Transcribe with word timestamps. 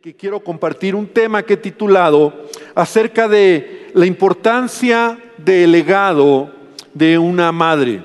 que 0.00 0.14
quiero 0.14 0.38
compartir 0.38 0.94
un 0.94 1.08
tema 1.08 1.42
que 1.42 1.54
he 1.54 1.56
titulado 1.56 2.32
acerca 2.76 3.26
de 3.26 3.90
la 3.94 4.06
importancia 4.06 5.18
del 5.38 5.72
legado 5.72 6.52
de 6.94 7.18
una 7.18 7.50
madre. 7.50 8.04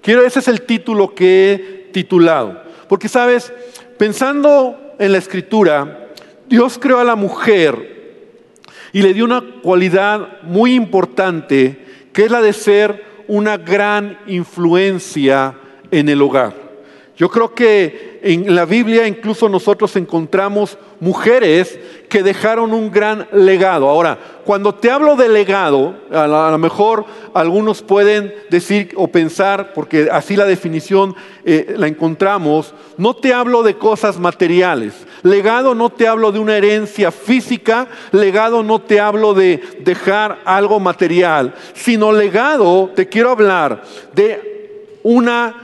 Quiero, 0.00 0.24
ese 0.24 0.38
es 0.38 0.48
el 0.48 0.62
título 0.62 1.14
que 1.14 1.52
he 1.52 1.58
titulado. 1.92 2.62
Porque, 2.88 3.10
sabes, 3.10 3.52
pensando 3.98 4.94
en 4.98 5.12
la 5.12 5.18
escritura, 5.18 6.08
Dios 6.48 6.78
creó 6.80 6.98
a 6.98 7.04
la 7.04 7.14
mujer 7.14 8.32
y 8.94 9.02
le 9.02 9.12
dio 9.12 9.26
una 9.26 9.44
cualidad 9.62 10.40
muy 10.44 10.74
importante, 10.74 11.84
que 12.14 12.24
es 12.24 12.30
la 12.30 12.40
de 12.40 12.54
ser 12.54 13.04
una 13.28 13.58
gran 13.58 14.18
influencia 14.26 15.58
en 15.90 16.08
el 16.08 16.22
hogar. 16.22 16.54
Yo 17.18 17.28
creo 17.28 17.54
que 17.54 18.13
en 18.26 18.54
la 18.54 18.64
Biblia 18.64 19.06
incluso 19.06 19.50
nosotros 19.50 19.94
encontramos 19.96 20.78
mujeres 20.98 21.78
que 22.08 22.22
dejaron 22.22 22.72
un 22.72 22.90
gran 22.90 23.28
legado. 23.32 23.86
Ahora, 23.86 24.18
cuando 24.46 24.74
te 24.74 24.90
hablo 24.90 25.14
de 25.14 25.28
legado, 25.28 25.94
a 26.10 26.26
lo 26.26 26.56
mejor 26.56 27.04
algunos 27.34 27.82
pueden 27.82 28.34
decir 28.48 28.92
o 28.96 29.08
pensar, 29.08 29.74
porque 29.74 30.08
así 30.10 30.36
la 30.36 30.46
definición 30.46 31.14
eh, 31.44 31.74
la 31.76 31.86
encontramos, 31.86 32.72
no 32.96 33.14
te 33.14 33.34
hablo 33.34 33.62
de 33.62 33.76
cosas 33.76 34.18
materiales. 34.18 34.94
Legado 35.22 35.74
no 35.74 35.90
te 35.90 36.08
hablo 36.08 36.32
de 36.32 36.38
una 36.38 36.56
herencia 36.56 37.10
física, 37.10 37.88
legado 38.10 38.62
no 38.62 38.80
te 38.80 39.00
hablo 39.00 39.34
de 39.34 39.60
dejar 39.80 40.40
algo 40.46 40.80
material, 40.80 41.54
sino 41.74 42.10
legado 42.10 42.90
te 42.94 43.06
quiero 43.06 43.30
hablar 43.30 43.82
de 44.14 44.54
una 45.02 45.63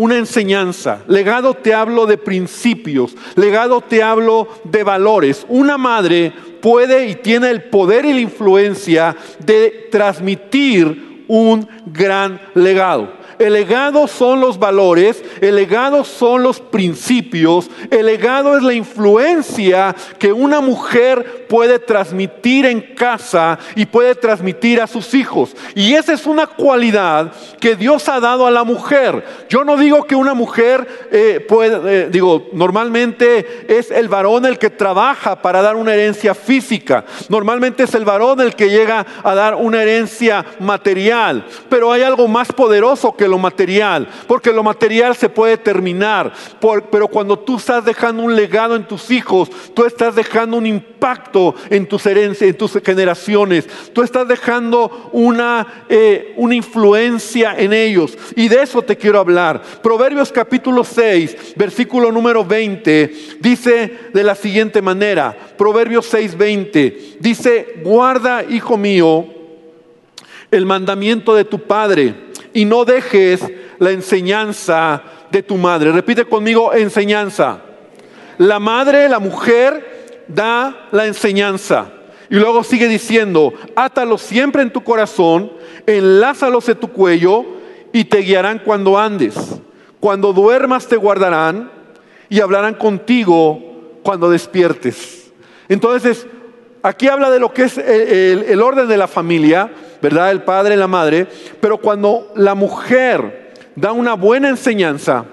una 0.00 0.16
enseñanza. 0.16 1.02
Legado 1.08 1.52
te 1.52 1.74
hablo 1.74 2.06
de 2.06 2.16
principios. 2.16 3.14
Legado 3.36 3.82
te 3.82 4.02
hablo 4.02 4.48
de 4.64 4.82
valores. 4.82 5.44
Una 5.46 5.76
madre 5.76 6.32
puede 6.62 7.08
y 7.08 7.16
tiene 7.16 7.50
el 7.50 7.64
poder 7.64 8.06
y 8.06 8.14
la 8.14 8.20
influencia 8.20 9.14
de 9.44 9.88
transmitir 9.90 11.24
un 11.28 11.68
gran 11.84 12.40
legado. 12.54 13.12
El 13.40 13.54
legado 13.54 14.06
son 14.06 14.38
los 14.42 14.58
valores, 14.58 15.24
el 15.40 15.56
legado 15.56 16.04
son 16.04 16.42
los 16.42 16.60
principios, 16.60 17.70
el 17.90 18.04
legado 18.04 18.54
es 18.54 18.62
la 18.62 18.74
influencia 18.74 19.96
que 20.18 20.30
una 20.30 20.60
mujer 20.60 21.46
puede 21.48 21.78
transmitir 21.78 22.66
en 22.66 22.82
casa 22.94 23.58
y 23.74 23.86
puede 23.86 24.14
transmitir 24.14 24.78
a 24.82 24.86
sus 24.86 25.14
hijos. 25.14 25.56
Y 25.74 25.94
esa 25.94 26.12
es 26.12 26.26
una 26.26 26.48
cualidad 26.48 27.32
que 27.58 27.76
Dios 27.76 28.10
ha 28.10 28.20
dado 28.20 28.46
a 28.46 28.50
la 28.50 28.62
mujer. 28.62 29.24
Yo 29.48 29.64
no 29.64 29.78
digo 29.78 30.04
que 30.04 30.14
una 30.14 30.34
mujer 30.34 30.86
eh, 31.10 31.42
puede, 31.48 32.02
eh, 32.02 32.08
digo, 32.10 32.50
normalmente 32.52 33.64
es 33.68 33.90
el 33.90 34.10
varón 34.10 34.44
el 34.44 34.58
que 34.58 34.68
trabaja 34.68 35.40
para 35.40 35.62
dar 35.62 35.76
una 35.76 35.94
herencia 35.94 36.34
física. 36.34 37.06
Normalmente 37.30 37.84
es 37.84 37.94
el 37.94 38.04
varón 38.04 38.42
el 38.42 38.54
que 38.54 38.68
llega 38.68 39.06
a 39.22 39.34
dar 39.34 39.54
una 39.54 39.80
herencia 39.80 40.44
material. 40.58 41.46
Pero 41.70 41.90
hay 41.90 42.02
algo 42.02 42.28
más 42.28 42.52
poderoso 42.52 43.16
que 43.16 43.29
lo 43.30 43.38
material, 43.38 44.06
porque 44.26 44.52
lo 44.52 44.62
material 44.62 45.16
se 45.16 45.30
puede 45.30 45.56
terminar, 45.56 46.32
pero 46.90 47.08
cuando 47.08 47.38
tú 47.38 47.56
estás 47.56 47.84
dejando 47.84 48.22
un 48.22 48.36
legado 48.36 48.76
en 48.76 48.86
tus 48.86 49.10
hijos, 49.10 49.48
tú 49.74 49.84
estás 49.84 50.14
dejando 50.14 50.58
un 50.58 50.66
impacto 50.66 51.54
en 51.70 51.86
tus 51.86 52.04
herencias, 52.04 52.50
en 52.50 52.56
tus 52.56 52.72
generaciones, 52.84 53.66
tú 53.92 54.02
estás 54.02 54.28
dejando 54.28 55.08
una, 55.12 55.84
eh, 55.88 56.34
una 56.36 56.54
influencia 56.54 57.54
en 57.56 57.72
ellos. 57.72 58.18
Y 58.36 58.48
de 58.48 58.62
eso 58.62 58.82
te 58.82 58.96
quiero 58.96 59.18
hablar. 59.18 59.62
Proverbios 59.82 60.32
capítulo 60.32 60.84
6, 60.84 61.54
versículo 61.56 62.12
número 62.12 62.44
20, 62.44 63.38
dice 63.40 63.98
de 64.12 64.24
la 64.24 64.34
siguiente 64.34 64.82
manera, 64.82 65.36
Proverbios 65.56 66.06
6, 66.06 66.36
20, 66.36 67.16
dice, 67.20 67.80
guarda, 67.82 68.44
hijo 68.44 68.76
mío, 68.76 69.26
el 70.50 70.66
mandamiento 70.66 71.34
de 71.34 71.44
tu 71.44 71.60
padre 71.60 72.29
y 72.52 72.64
no 72.64 72.84
dejes 72.84 73.40
la 73.78 73.90
enseñanza 73.90 75.02
de 75.30 75.42
tu 75.42 75.56
madre. 75.56 75.92
Repite 75.92 76.24
conmigo, 76.24 76.72
enseñanza. 76.74 77.62
La 78.38 78.58
madre, 78.58 79.08
la 79.08 79.18
mujer, 79.18 80.24
da 80.28 80.88
la 80.92 81.06
enseñanza. 81.06 81.92
Y 82.28 82.36
luego 82.36 82.62
sigue 82.62 82.88
diciendo, 82.88 83.52
átalos 83.74 84.22
siempre 84.22 84.62
en 84.62 84.72
tu 84.72 84.82
corazón, 84.82 85.52
enlázalos 85.86 86.68
en 86.68 86.78
tu 86.78 86.88
cuello 86.88 87.44
y 87.92 88.04
te 88.04 88.18
guiarán 88.18 88.60
cuando 88.60 88.98
andes. 88.98 89.60
Cuando 89.98 90.32
duermas 90.32 90.86
te 90.86 90.96
guardarán 90.96 91.70
y 92.28 92.40
hablarán 92.40 92.74
contigo 92.74 93.98
cuando 94.02 94.30
despiertes. 94.30 95.32
Entonces, 95.68 96.26
aquí 96.82 97.08
habla 97.08 97.30
de 97.30 97.38
lo 97.38 97.52
que 97.52 97.64
es 97.64 97.78
el, 97.78 98.44
el 98.48 98.62
orden 98.62 98.88
de 98.88 98.96
la 98.96 99.08
familia 99.08 99.70
¿verdad? 100.00 100.30
El 100.30 100.42
padre 100.42 100.74
y 100.74 100.78
la 100.78 100.86
madre. 100.86 101.26
Pero 101.60 101.78
cuando 101.78 102.32
la 102.36 102.54
mujer 102.54 103.52
da 103.76 103.92
una 103.92 104.14
buena 104.14 104.48
enseñanza, 104.48 105.24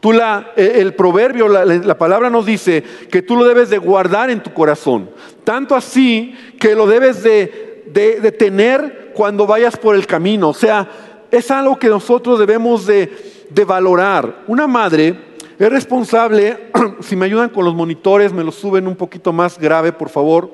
tú 0.00 0.12
la, 0.12 0.52
e, 0.56 0.80
el 0.80 0.94
proverbio, 0.94 1.48
la, 1.48 1.98
palabra 1.98 2.30
nos 2.30 2.46
dice 2.46 2.82
que 3.10 3.22
tú 3.22 3.36
lo 3.36 3.44
debes 3.44 3.70
de 3.70 3.78
guardar 3.78 4.30
en 4.30 4.42
tu 4.42 4.52
corazón. 4.52 5.10
Tanto 5.44 5.74
así 5.74 6.34
que 6.58 6.74
lo 6.74 6.86
debes 6.86 7.22
de, 7.22 7.84
de, 7.86 8.32
tener 8.32 9.12
cuando 9.14 9.46
vayas 9.46 9.76
por 9.76 9.94
el 9.94 10.06
camino. 10.06 10.50
O 10.50 10.54
sea, 10.54 10.88
es 11.30 11.50
algo 11.50 11.78
que 11.78 11.88
nosotros 11.88 12.38
debemos 12.38 12.86
de, 12.86 13.46
de 13.50 13.64
valorar. 13.64 14.42
Una 14.46 14.66
madre 14.66 15.27
es 15.58 15.70
responsable, 15.70 16.70
si 17.00 17.16
me 17.16 17.26
ayudan 17.26 17.48
con 17.48 17.64
los 17.64 17.74
monitores, 17.74 18.32
me 18.32 18.44
lo 18.44 18.52
suben 18.52 18.86
un 18.86 18.96
poquito 18.96 19.32
más 19.32 19.58
grave, 19.58 19.92
por 19.92 20.08
favor 20.08 20.50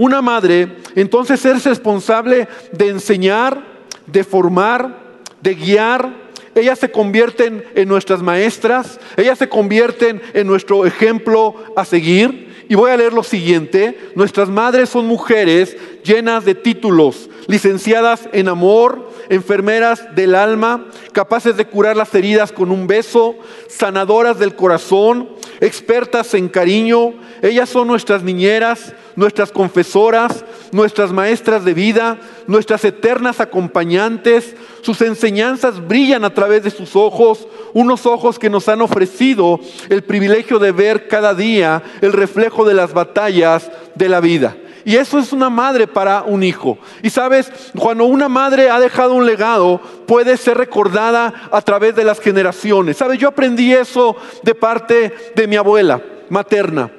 una 0.00 0.22
madre 0.22 0.78
entonces 0.94 1.44
es 1.44 1.64
responsable 1.64 2.48
de 2.72 2.88
enseñar, 2.88 3.62
de 4.06 4.24
formar, 4.24 4.96
de 5.42 5.54
guiar. 5.54 6.14
Ellas 6.54 6.78
se 6.78 6.90
convierten 6.90 7.62
en 7.74 7.86
nuestras 7.86 8.22
maestras, 8.22 8.98
ellas 9.18 9.38
se 9.38 9.50
convierten 9.50 10.22
en 10.32 10.46
nuestro 10.46 10.86
ejemplo 10.86 11.54
a 11.76 11.84
seguir. 11.84 12.49
Y 12.70 12.76
voy 12.76 12.92
a 12.92 12.96
leer 12.96 13.12
lo 13.12 13.24
siguiente, 13.24 13.98
nuestras 14.14 14.48
madres 14.48 14.90
son 14.90 15.04
mujeres 15.04 15.76
llenas 16.04 16.44
de 16.44 16.54
títulos, 16.54 17.28
licenciadas 17.48 18.28
en 18.32 18.46
amor, 18.46 19.10
enfermeras 19.28 20.14
del 20.14 20.36
alma, 20.36 20.86
capaces 21.10 21.56
de 21.56 21.64
curar 21.64 21.96
las 21.96 22.14
heridas 22.14 22.52
con 22.52 22.70
un 22.70 22.86
beso, 22.86 23.34
sanadoras 23.68 24.38
del 24.38 24.54
corazón, 24.54 25.30
expertas 25.60 26.32
en 26.34 26.48
cariño. 26.48 27.14
Ellas 27.42 27.68
son 27.68 27.88
nuestras 27.88 28.22
niñeras, 28.22 28.94
nuestras 29.16 29.50
confesoras, 29.50 30.44
nuestras 30.72 31.12
maestras 31.12 31.64
de 31.64 31.74
vida, 31.74 32.18
nuestras 32.46 32.84
eternas 32.84 33.40
acompañantes. 33.40 34.54
Sus 34.82 35.00
enseñanzas 35.02 35.86
brillan 35.86 36.24
a 36.24 36.34
través 36.34 36.62
de 36.62 36.70
sus 36.70 36.96
ojos, 36.96 37.46
unos 37.72 38.06
ojos 38.06 38.38
que 38.38 38.50
nos 38.50 38.68
han 38.68 38.82
ofrecido 38.82 39.60
el 39.88 40.02
privilegio 40.02 40.58
de 40.58 40.72
ver 40.72 41.08
cada 41.08 41.34
día 41.34 41.82
el 42.00 42.12
reflejo 42.12 42.64
de 42.64 42.74
las 42.74 42.92
batallas 42.92 43.70
de 43.94 44.08
la 44.08 44.20
vida. 44.20 44.56
Y 44.84 44.96
eso 44.96 45.18
es 45.18 45.32
una 45.32 45.50
madre 45.50 45.86
para 45.86 46.22
un 46.22 46.42
hijo. 46.42 46.78
Y 47.02 47.10
sabes, 47.10 47.52
cuando 47.78 48.04
una 48.04 48.28
madre 48.28 48.70
ha 48.70 48.80
dejado 48.80 49.14
un 49.14 49.26
legado, 49.26 49.80
puede 50.06 50.36
ser 50.36 50.56
recordada 50.56 51.48
a 51.52 51.60
través 51.60 51.94
de 51.94 52.04
las 52.04 52.18
generaciones. 52.18 52.96
Sabes, 52.96 53.18
yo 53.18 53.28
aprendí 53.28 53.72
eso 53.72 54.16
de 54.42 54.54
parte 54.54 55.32
de 55.34 55.46
mi 55.46 55.56
abuela 55.56 56.02
materna. 56.30 56.90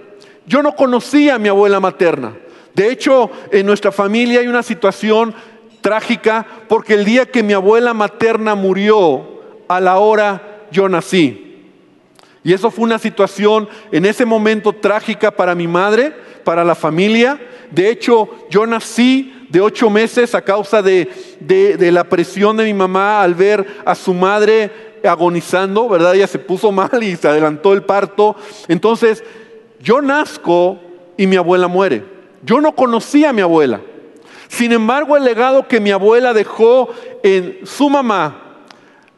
Yo 0.45 0.61
no 0.61 0.75
conocía 0.75 1.35
a 1.35 1.39
mi 1.39 1.49
abuela 1.49 1.79
materna. 1.79 2.33
De 2.73 2.89
hecho, 2.91 3.29
en 3.51 3.65
nuestra 3.65 3.91
familia 3.91 4.39
hay 4.39 4.47
una 4.47 4.63
situación 4.63 5.33
trágica 5.81 6.45
porque 6.67 6.93
el 6.93 7.05
día 7.05 7.25
que 7.25 7.43
mi 7.43 7.53
abuela 7.53 7.93
materna 7.93 8.55
murió, 8.55 9.31
a 9.67 9.79
la 9.79 9.97
hora 9.97 10.67
yo 10.71 10.89
nací. 10.89 11.69
Y 12.43 12.53
eso 12.53 12.71
fue 12.71 12.83
una 12.83 12.99
situación 12.99 13.69
en 13.91 14.05
ese 14.05 14.25
momento 14.25 14.73
trágica 14.73 15.31
para 15.31 15.55
mi 15.55 15.67
madre, 15.67 16.13
para 16.43 16.63
la 16.63 16.75
familia. 16.75 17.39
De 17.69 17.89
hecho, 17.89 18.29
yo 18.49 18.65
nací 18.65 19.47
de 19.49 19.61
ocho 19.61 19.89
meses 19.89 20.33
a 20.35 20.41
causa 20.41 20.81
de, 20.81 21.07
la 21.79 22.03
presión 22.05 22.57
de 22.57 22.65
mi 22.65 22.73
mamá 22.73 23.21
al 23.21 23.35
ver 23.35 23.65
a 23.85 23.95
su 23.95 24.13
madre 24.13 24.91
agonizando, 25.03 25.87
¿verdad? 25.87 26.15
Ella 26.15 26.27
se 26.27 26.39
puso 26.39 26.71
mal 26.71 27.01
y 27.01 27.15
se 27.15 27.27
adelantó 27.27 27.73
el 27.73 27.83
parto. 27.83 28.35
Entonces, 28.67 29.23
yo 29.79 30.01
nazco 30.01 30.79
y 31.15 31.27
mi 31.27 31.35
abuela 31.35 31.67
muere. 31.67 32.03
Yo 32.43 32.61
no 32.61 32.75
conocía 32.75 33.29
a 33.29 33.33
mi 33.33 33.41
abuela. 33.41 33.81
Sin 34.47 34.71
embargo, 34.73 35.15
el 35.15 35.23
legado 35.23 35.67
que 35.67 35.79
mi 35.79 35.91
abuela 35.91 36.33
dejó 36.33 36.89
en 37.23 37.59
su 37.63 37.89
mamá, 37.89 38.65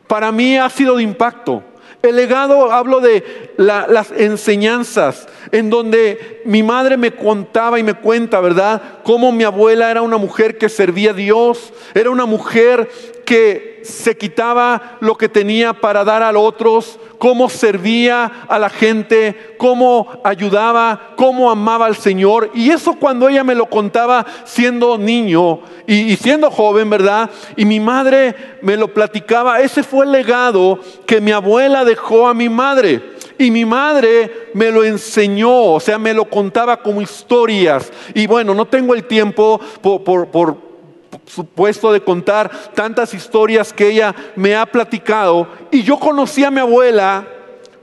para 0.07 0.31
mí 0.31 0.57
ha 0.57 0.69
sido 0.69 0.97
de 0.97 1.03
impacto. 1.03 1.63
El 2.03 2.17
legado, 2.17 2.71
hablo 2.71 2.99
de 2.99 3.53
las 3.57 4.11
enseñanzas, 4.11 5.27
en 5.51 5.69
donde 5.69 6.41
mi 6.45 6.61
madre 6.61 6.97
me 6.97 7.11
contaba 7.11 7.79
y 7.79 7.83
me 7.83 7.93
cuenta, 7.93 8.41
¿verdad? 8.41 8.81
Cómo 9.03 9.31
mi 9.31 9.45
abuela 9.45 9.89
era 9.89 10.01
una 10.01 10.17
mujer 10.17 10.57
que 10.57 10.67
servía 10.67 11.11
a 11.11 11.13
Dios, 11.13 11.71
era 11.93 12.09
una 12.09 12.25
mujer 12.25 12.89
que 13.25 13.72
se 13.83 14.17
quitaba 14.17 14.97
lo 14.99 15.15
que 15.15 15.29
tenía 15.29 15.73
para 15.73 16.03
dar 16.03 16.23
a 16.23 16.37
otros, 16.37 16.99
cómo 17.17 17.49
servía 17.49 18.45
a 18.47 18.59
la 18.59 18.69
gente, 18.69 19.55
cómo 19.57 20.07
ayudaba, 20.23 21.13
cómo 21.15 21.49
amaba 21.49 21.85
al 21.85 21.95
Señor. 21.95 22.51
Y 22.53 22.69
eso 22.69 22.95
cuando 22.99 23.29
ella 23.29 23.43
me 23.43 23.55
lo 23.55 23.67
contaba 23.67 24.25
siendo 24.45 24.97
niño 24.97 25.59
y, 25.87 26.15
siendo 26.17 26.49
joven, 26.51 26.89
¿verdad? 26.89 27.29
Y 27.55 27.65
mi 27.65 27.79
madre 27.79 28.35
me 28.61 28.77
lo 28.77 28.93
platicaba, 28.93 29.61
ese 29.61 29.83
fue 29.83 30.05
el 30.05 30.11
legado 30.11 30.79
que 31.05 31.21
mi 31.21 31.31
abuela 31.31 31.85
dejó 31.85 32.27
a 32.27 32.33
mi 32.33 32.49
madre. 32.49 33.13
Y 33.37 33.51
mi 33.51 33.65
madre 33.65 34.49
me 34.53 34.71
lo 34.71 34.83
enseñó, 34.83 35.73
o 35.73 35.79
sea, 35.79 35.97
me 35.97 36.13
lo 36.13 36.25
contaba 36.25 36.77
como 36.77 37.01
historias. 37.01 37.91
Y 38.13 38.27
bueno, 38.27 38.53
no 38.53 38.65
tengo 38.65 38.93
el 38.93 39.05
tiempo 39.05 39.59
por, 39.81 40.03
por, 40.03 40.27
por 40.27 40.72
supuesto 41.25 41.91
de 41.91 42.01
contar 42.01 42.51
tantas 42.73 43.13
historias 43.13 43.73
que 43.73 43.89
ella 43.89 44.15
me 44.35 44.55
ha 44.55 44.65
platicado. 44.65 45.47
Y 45.71 45.83
yo 45.83 45.99
conocí 45.99 46.43
a 46.43 46.51
mi 46.51 46.59
abuela 46.59 47.27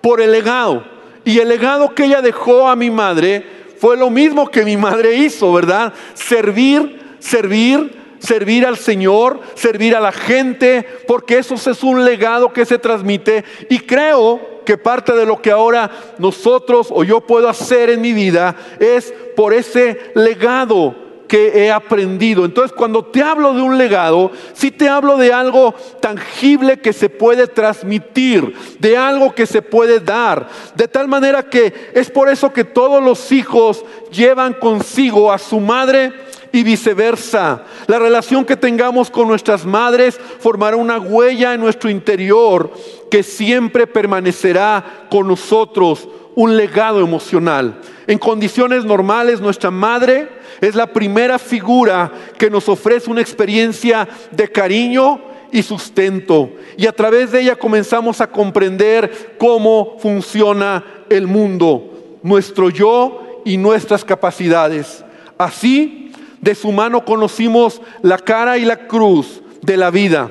por 0.00 0.20
el 0.20 0.32
legado. 0.32 0.84
Y 1.24 1.38
el 1.38 1.48
legado 1.48 1.94
que 1.94 2.04
ella 2.04 2.22
dejó 2.22 2.68
a 2.68 2.76
mi 2.76 2.90
madre 2.90 3.44
fue 3.78 3.96
lo 3.96 4.10
mismo 4.10 4.50
que 4.50 4.64
mi 4.64 4.76
madre 4.76 5.14
hizo, 5.14 5.52
¿verdad? 5.52 5.92
Servir, 6.14 7.16
servir, 7.18 7.98
servir 8.18 8.66
al 8.66 8.76
Señor, 8.76 9.40
servir 9.54 9.96
a 9.96 10.00
la 10.00 10.12
gente, 10.12 10.86
porque 11.06 11.38
eso 11.38 11.54
es 11.54 11.82
un 11.82 12.04
legado 12.04 12.52
que 12.52 12.64
se 12.64 12.78
transmite. 12.78 13.44
Y 13.68 13.80
creo 13.80 14.62
que 14.64 14.76
parte 14.76 15.12
de 15.14 15.26
lo 15.26 15.40
que 15.40 15.50
ahora 15.50 15.90
nosotros 16.18 16.88
o 16.90 17.04
yo 17.04 17.22
puedo 17.22 17.48
hacer 17.48 17.90
en 17.90 18.00
mi 18.00 18.12
vida 18.12 18.54
es 18.78 19.12
por 19.34 19.54
ese 19.54 20.12
legado 20.14 21.09
que 21.30 21.64
he 21.64 21.70
aprendido. 21.70 22.44
Entonces, 22.44 22.76
cuando 22.76 23.04
te 23.04 23.22
hablo 23.22 23.54
de 23.54 23.62
un 23.62 23.78
legado, 23.78 24.32
sí 24.52 24.72
te 24.72 24.88
hablo 24.88 25.16
de 25.16 25.32
algo 25.32 25.76
tangible 26.00 26.80
que 26.80 26.92
se 26.92 27.08
puede 27.08 27.46
transmitir, 27.46 28.52
de 28.80 28.96
algo 28.96 29.32
que 29.32 29.46
se 29.46 29.62
puede 29.62 30.00
dar. 30.00 30.48
De 30.74 30.88
tal 30.88 31.06
manera 31.06 31.44
que 31.44 31.92
es 31.94 32.10
por 32.10 32.28
eso 32.28 32.52
que 32.52 32.64
todos 32.64 33.00
los 33.00 33.30
hijos 33.30 33.84
llevan 34.10 34.54
consigo 34.54 35.32
a 35.32 35.38
su 35.38 35.60
madre 35.60 36.12
y 36.50 36.64
viceversa. 36.64 37.62
La 37.86 38.00
relación 38.00 38.44
que 38.44 38.56
tengamos 38.56 39.08
con 39.08 39.28
nuestras 39.28 39.64
madres 39.64 40.18
formará 40.40 40.76
una 40.76 40.98
huella 40.98 41.54
en 41.54 41.60
nuestro 41.60 41.90
interior 41.90 42.72
que 43.08 43.22
siempre 43.22 43.86
permanecerá 43.86 45.06
con 45.08 45.28
nosotros, 45.28 46.08
un 46.34 46.56
legado 46.56 47.00
emocional. 47.00 47.80
En 48.06 48.18
condiciones 48.18 48.84
normales, 48.84 49.40
nuestra 49.40 49.70
madre 49.70 50.28
es 50.60 50.74
la 50.74 50.86
primera 50.86 51.38
figura 51.38 52.10
que 52.38 52.50
nos 52.50 52.68
ofrece 52.68 53.10
una 53.10 53.20
experiencia 53.20 54.08
de 54.30 54.50
cariño 54.50 55.20
y 55.52 55.62
sustento. 55.62 56.50
Y 56.76 56.86
a 56.86 56.92
través 56.92 57.32
de 57.32 57.40
ella 57.40 57.56
comenzamos 57.56 58.20
a 58.20 58.26
comprender 58.26 59.36
cómo 59.38 59.96
funciona 59.98 60.84
el 61.08 61.26
mundo, 61.26 62.18
nuestro 62.22 62.70
yo 62.70 63.42
y 63.44 63.56
nuestras 63.56 64.04
capacidades. 64.04 65.04
Así, 65.38 66.12
de 66.40 66.54
su 66.54 66.72
mano 66.72 67.04
conocimos 67.04 67.80
la 68.02 68.18
cara 68.18 68.58
y 68.58 68.64
la 68.64 68.86
cruz 68.86 69.42
de 69.62 69.76
la 69.76 69.90
vida, 69.90 70.30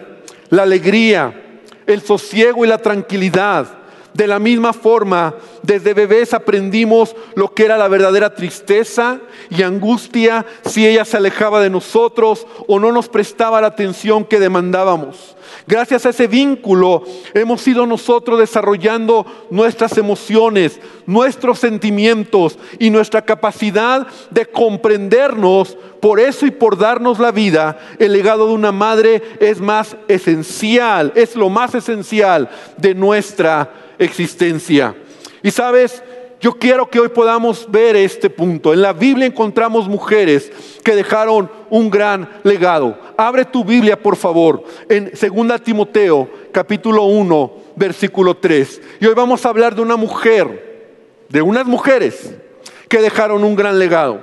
la 0.49 0.63
alegría, 0.63 1.61
el 1.85 2.01
sosiego 2.01 2.65
y 2.65 2.67
la 2.67 2.77
tranquilidad 2.77 3.78
de 4.13 4.27
la 4.27 4.39
misma 4.39 4.73
forma, 4.73 5.35
desde 5.63 5.93
bebés 5.93 6.33
aprendimos 6.33 7.15
lo 7.35 7.53
que 7.53 7.65
era 7.65 7.77
la 7.77 7.87
verdadera 7.87 8.33
tristeza 8.33 9.19
y 9.49 9.63
angustia 9.63 10.45
si 10.65 10.85
ella 10.85 11.05
se 11.05 11.17
alejaba 11.17 11.61
de 11.61 11.69
nosotros 11.69 12.45
o 12.67 12.79
no 12.79 12.91
nos 12.91 13.09
prestaba 13.09 13.61
la 13.61 13.67
atención 13.67 14.25
que 14.25 14.39
demandábamos. 14.39 15.35
Gracias 15.67 16.05
a 16.05 16.09
ese 16.09 16.27
vínculo 16.27 17.03
hemos 17.33 17.67
ido 17.67 17.85
nosotros 17.85 18.39
desarrollando 18.39 19.25
nuestras 19.51 19.97
emociones, 19.97 20.79
nuestros 21.05 21.59
sentimientos 21.59 22.57
y 22.79 22.89
nuestra 22.89 23.23
capacidad 23.23 24.07
de 24.31 24.45
comprendernos. 24.47 25.77
Por 26.01 26.19
eso 26.19 26.45
y 26.45 26.51
por 26.51 26.77
darnos 26.77 27.19
la 27.19 27.31
vida, 27.31 27.77
el 27.99 28.13
legado 28.13 28.47
de 28.47 28.53
una 28.53 28.71
madre 28.71 29.21
es 29.39 29.59
más 29.59 29.97
esencial, 30.07 31.11
es 31.15 31.35
lo 31.35 31.49
más 31.49 31.75
esencial 31.75 32.49
de 32.77 32.95
nuestra 32.95 33.88
existencia. 33.99 34.95
Y 35.43 35.51
sabes, 35.51 36.01
yo 36.41 36.53
quiero 36.53 36.89
que 36.89 36.99
hoy 36.99 37.09
podamos 37.09 37.69
ver 37.69 37.95
este 37.95 38.29
punto. 38.29 38.73
En 38.73 38.81
la 38.81 38.93
Biblia 38.93 39.25
encontramos 39.25 39.89
mujeres 39.89 40.51
que 40.83 40.95
dejaron 40.95 41.51
un 41.69 41.89
gran 41.89 42.29
legado. 42.43 42.97
Abre 43.17 43.43
tu 43.43 43.63
Biblia, 43.63 44.01
por 44.01 44.15
favor, 44.15 44.63
en 44.87 45.11
2 45.11 45.63
Timoteo, 45.63 46.29
capítulo 46.51 47.03
1, 47.03 47.53
versículo 47.75 48.37
3. 48.37 48.81
Y 49.01 49.05
hoy 49.05 49.13
vamos 49.13 49.45
a 49.45 49.49
hablar 49.49 49.75
de 49.75 49.81
una 49.81 49.97
mujer, 49.97 50.95
de 51.27 51.41
unas 51.41 51.65
mujeres 51.65 52.33
que 52.87 53.01
dejaron 53.01 53.43
un 53.43 53.55
gran 53.55 53.77
legado. 53.77 54.21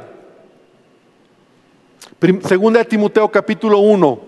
Segunda 2.45 2.83
Timoteo 2.83 3.31
capítulo 3.31 3.79
1, 3.79 4.21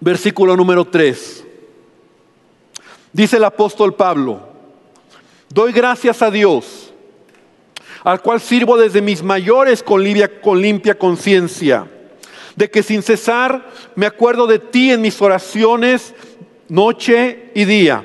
versículo 0.00 0.56
número 0.56 0.86
3. 0.86 1.44
Dice 3.12 3.36
el 3.36 3.44
apóstol 3.44 3.94
Pablo, 3.94 4.40
doy 5.50 5.72
gracias 5.72 6.22
a 6.22 6.30
Dios, 6.30 6.92
al 8.02 8.22
cual 8.22 8.40
sirvo 8.40 8.78
desde 8.78 9.02
mis 9.02 9.22
mayores 9.22 9.82
con 9.82 10.02
con 10.42 10.60
limpia 10.60 10.98
conciencia, 10.98 11.86
de 12.56 12.70
que 12.70 12.82
sin 12.82 13.02
cesar 13.02 13.70
me 13.94 14.06
acuerdo 14.06 14.46
de 14.46 14.58
ti 14.58 14.90
en 14.90 15.02
mis 15.02 15.20
oraciones 15.20 16.14
noche 16.68 17.50
y 17.54 17.64
día, 17.64 18.04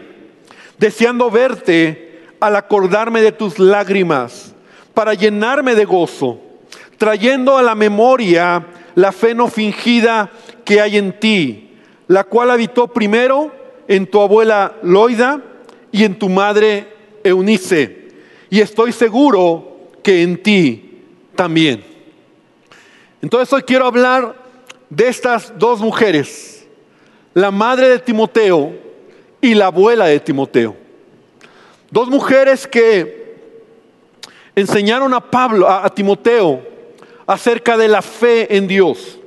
deseando 0.77 1.31
verte 1.31 2.23
al 2.39 2.55
acordarme 2.55 3.21
de 3.21 3.31
tus 3.31 3.59
lágrimas, 3.59 4.53
para 4.93 5.13
llenarme 5.13 5.75
de 5.75 5.85
gozo, 5.85 6.39
trayendo 6.97 7.57
a 7.57 7.63
la 7.63 7.75
memoria 7.75 8.65
la 8.95 9.11
fe 9.11 9.35
no 9.35 9.47
fingida 9.49 10.31
que 10.63 10.81
hay 10.81 10.97
en 10.97 11.19
ti 11.19 11.64
la 12.07 12.23
cual 12.23 12.51
habitó 12.51 12.87
primero 12.87 13.51
en 13.87 14.07
tu 14.07 14.21
abuela 14.21 14.75
Loida 14.83 15.41
y 15.91 16.03
en 16.03 16.17
tu 16.17 16.29
madre 16.29 16.87
Eunice, 17.23 18.09
y 18.49 18.61
estoy 18.61 18.91
seguro 18.91 19.89
que 20.03 20.21
en 20.21 20.41
ti 20.41 21.01
también. 21.35 21.83
Entonces 23.21 23.51
hoy 23.51 23.63
quiero 23.63 23.87
hablar 23.87 24.35
de 24.89 25.07
estas 25.07 25.57
dos 25.57 25.79
mujeres, 25.79 26.67
la 27.33 27.51
madre 27.51 27.89
de 27.89 27.99
Timoteo 27.99 28.73
y 29.41 29.55
la 29.55 29.67
abuela 29.67 30.05
de 30.05 30.19
Timoteo. 30.19 30.75
Dos 31.89 32.09
mujeres 32.09 32.67
que 32.67 33.25
enseñaron 34.55 35.13
a 35.13 35.19
Pablo, 35.19 35.69
a, 35.69 35.89
Timoteo, 35.89 36.61
acerca 37.25 37.77
de 37.77 37.87
la 37.87 38.01
fe 38.01 38.55
en 38.55 38.67
Dios. 38.67 39.19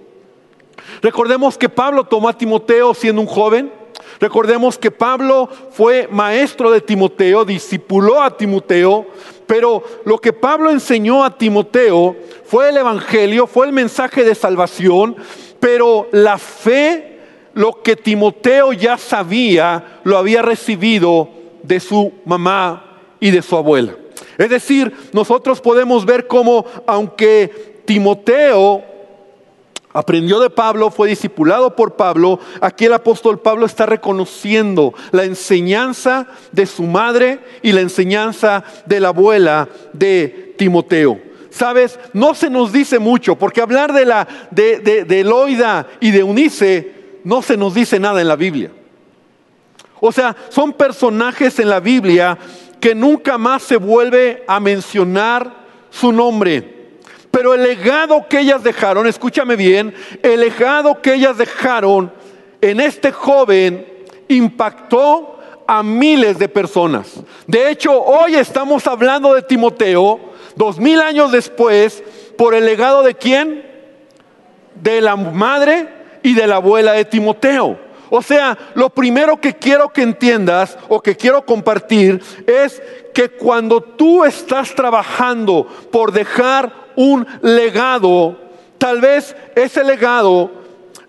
Recordemos 1.02 1.57
que 1.57 1.68
Pablo 1.68 2.04
tomó 2.04 2.28
a 2.28 2.37
Timoteo 2.37 2.95
siendo 2.95 3.21
un 3.21 3.26
joven. 3.26 3.73
Recordemos 4.21 4.78
que 4.78 4.90
Pablo 4.90 5.49
fue 5.71 6.09
maestro 6.11 6.71
de 6.71 6.80
Timoteo, 6.80 7.45
discipuló 7.45 8.21
a 8.23 8.37
Timoteo, 8.37 9.07
pero 9.47 9.83
lo 10.04 10.18
que 10.18 10.33
Pablo 10.33 10.71
enseñó 10.71 11.25
a 11.25 11.37
Timoteo 11.37 12.16
fue 12.45 12.71
el 12.71 12.78
Evangelio, 12.78 13.47
fue 13.47 13.66
el 13.66 13.73
mensaje 13.73 14.25
de 14.25 14.35
salvación, 14.35 15.16
pero 15.61 16.09
la 16.12 16.38
fe, 16.38 17.21
lo 17.54 17.83
que 17.83 17.97
Timoteo 17.97 18.73
ya 18.73 18.99
sabía, 18.99 20.00
lo 20.04 20.16
había 20.16 20.42
recibido 20.42 21.28
de 21.62 21.80
su 21.80 22.12
mamá 22.25 23.00
y 23.21 23.30
de 23.30 23.42
su 23.42 23.57
abuela. 23.57 23.95
Es 24.37 24.50
decir, 24.50 24.92
nosotros 25.12 25.61
podemos 25.61 26.04
ver 26.04 26.26
cómo 26.26 26.64
aunque 26.87 27.83
Timoteo 27.85 28.83
aprendió 29.92 30.40
de 30.40 30.50
Pablo, 30.50 30.90
fue 30.90 31.09
discipulado 31.09 31.75
por 31.75 31.97
Pablo, 31.97 32.38
aquí 32.61 32.85
el 32.85 32.92
apóstol 32.92 33.40
Pablo 33.40 33.66
está 33.66 33.87
reconociendo 33.87 34.95
la 35.12 35.25
enseñanza 35.25 36.26
de 36.52 36.66
su 36.66 36.85
madre 36.85 37.40
y 37.62 37.73
la 37.73 37.80
enseñanza 37.80 38.64
de 38.87 39.00
la 39.00 39.09
abuela 39.09 39.68
de 39.92 40.54
Timoteo. 40.57 41.21
Sabes, 41.50 41.99
no 42.12 42.35
se 42.35 42.50
nos 42.50 42.73
dice 42.73 42.99
mucho, 42.99 43.37
porque 43.37 43.62
hablar 43.62 43.92
de 43.92 44.04
la 44.04 44.28
de, 44.50 44.78
de, 44.78 45.21
Eloida 45.21 45.88
y 46.00 46.11
de 46.11 46.23
Unice 46.23 46.92
no 47.25 47.42
se 47.42 47.57
nos 47.57 47.75
dice 47.75 47.99
nada 47.99 48.21
en 48.21 48.28
la 48.28 48.37
Biblia. 48.37 48.71
O 50.00 50.12
sea, 50.12 50.37
son 50.50 50.73
personajes 50.73 51.59
en 51.59 51.71
la 51.71 51.80
Biblia 51.80 52.38
que 52.80 52.95
nunca 52.95 53.38
más 53.38 53.62
se 53.62 53.76
vuelve 53.76 54.45
a 54.47 54.61
mencionar 54.61 55.52
su 55.90 56.12
nombre. 56.12 56.77
Pero 57.38 57.54
el 57.54 57.62
legado 57.62 58.26
que 58.28 58.40
ellas 58.40 58.64
dejaron, 58.64 59.07
escúchame 59.07 59.54
bien, 59.54 59.95
el 60.25 60.40
legado 60.40 61.00
que 61.00 61.14
ellas 61.14 61.38
dejaron 61.38 62.12
en 62.61 62.80
este 62.80 63.12
joven 63.12 63.87
impactó 64.26 65.38
a 65.64 65.85
miles 65.85 66.37
de 66.40 66.49
personas. 66.49 67.23
De 67.47 67.71
hecho, 67.71 67.92
hoy 68.02 68.35
estamos 68.35 68.88
hablando 68.88 69.35
de 69.35 69.42
Timoteo, 69.42 70.18
dos 70.57 70.80
mil 70.80 71.00
años 71.00 71.30
después, 71.30 72.02
por 72.37 72.57
el 72.57 72.66
legado 72.66 73.04
de 73.04 73.14
quién? 73.14 73.64
de 74.75 75.00
la 75.00 75.14
madre 75.14 75.88
y 76.25 76.35
de 76.35 76.45
la 76.49 76.57
abuela 76.57 76.95
de 76.95 77.04
Timoteo. 77.04 77.78
O 78.11 78.21
sea, 78.21 78.59
lo 78.75 78.90
primero 78.90 79.40
que 79.40 79.54
quiero 79.54 79.90
que 79.90 80.02
entiendas 80.02 80.76
o 80.88 81.00
que 81.00 81.16
quiero 81.16 81.47
compartir 81.47 82.21
es 82.49 82.83
que 83.14 83.28
cuando 83.28 83.80
tú 83.80 84.25
estás 84.25 84.75
trabajando 84.75 85.68
por 85.92 86.11
dejar 86.11 86.88
un 86.98 87.24
legado, 87.42 88.36
tal 88.76 89.00
vez 89.00 89.36
ese 89.54 89.84
legado 89.84 90.50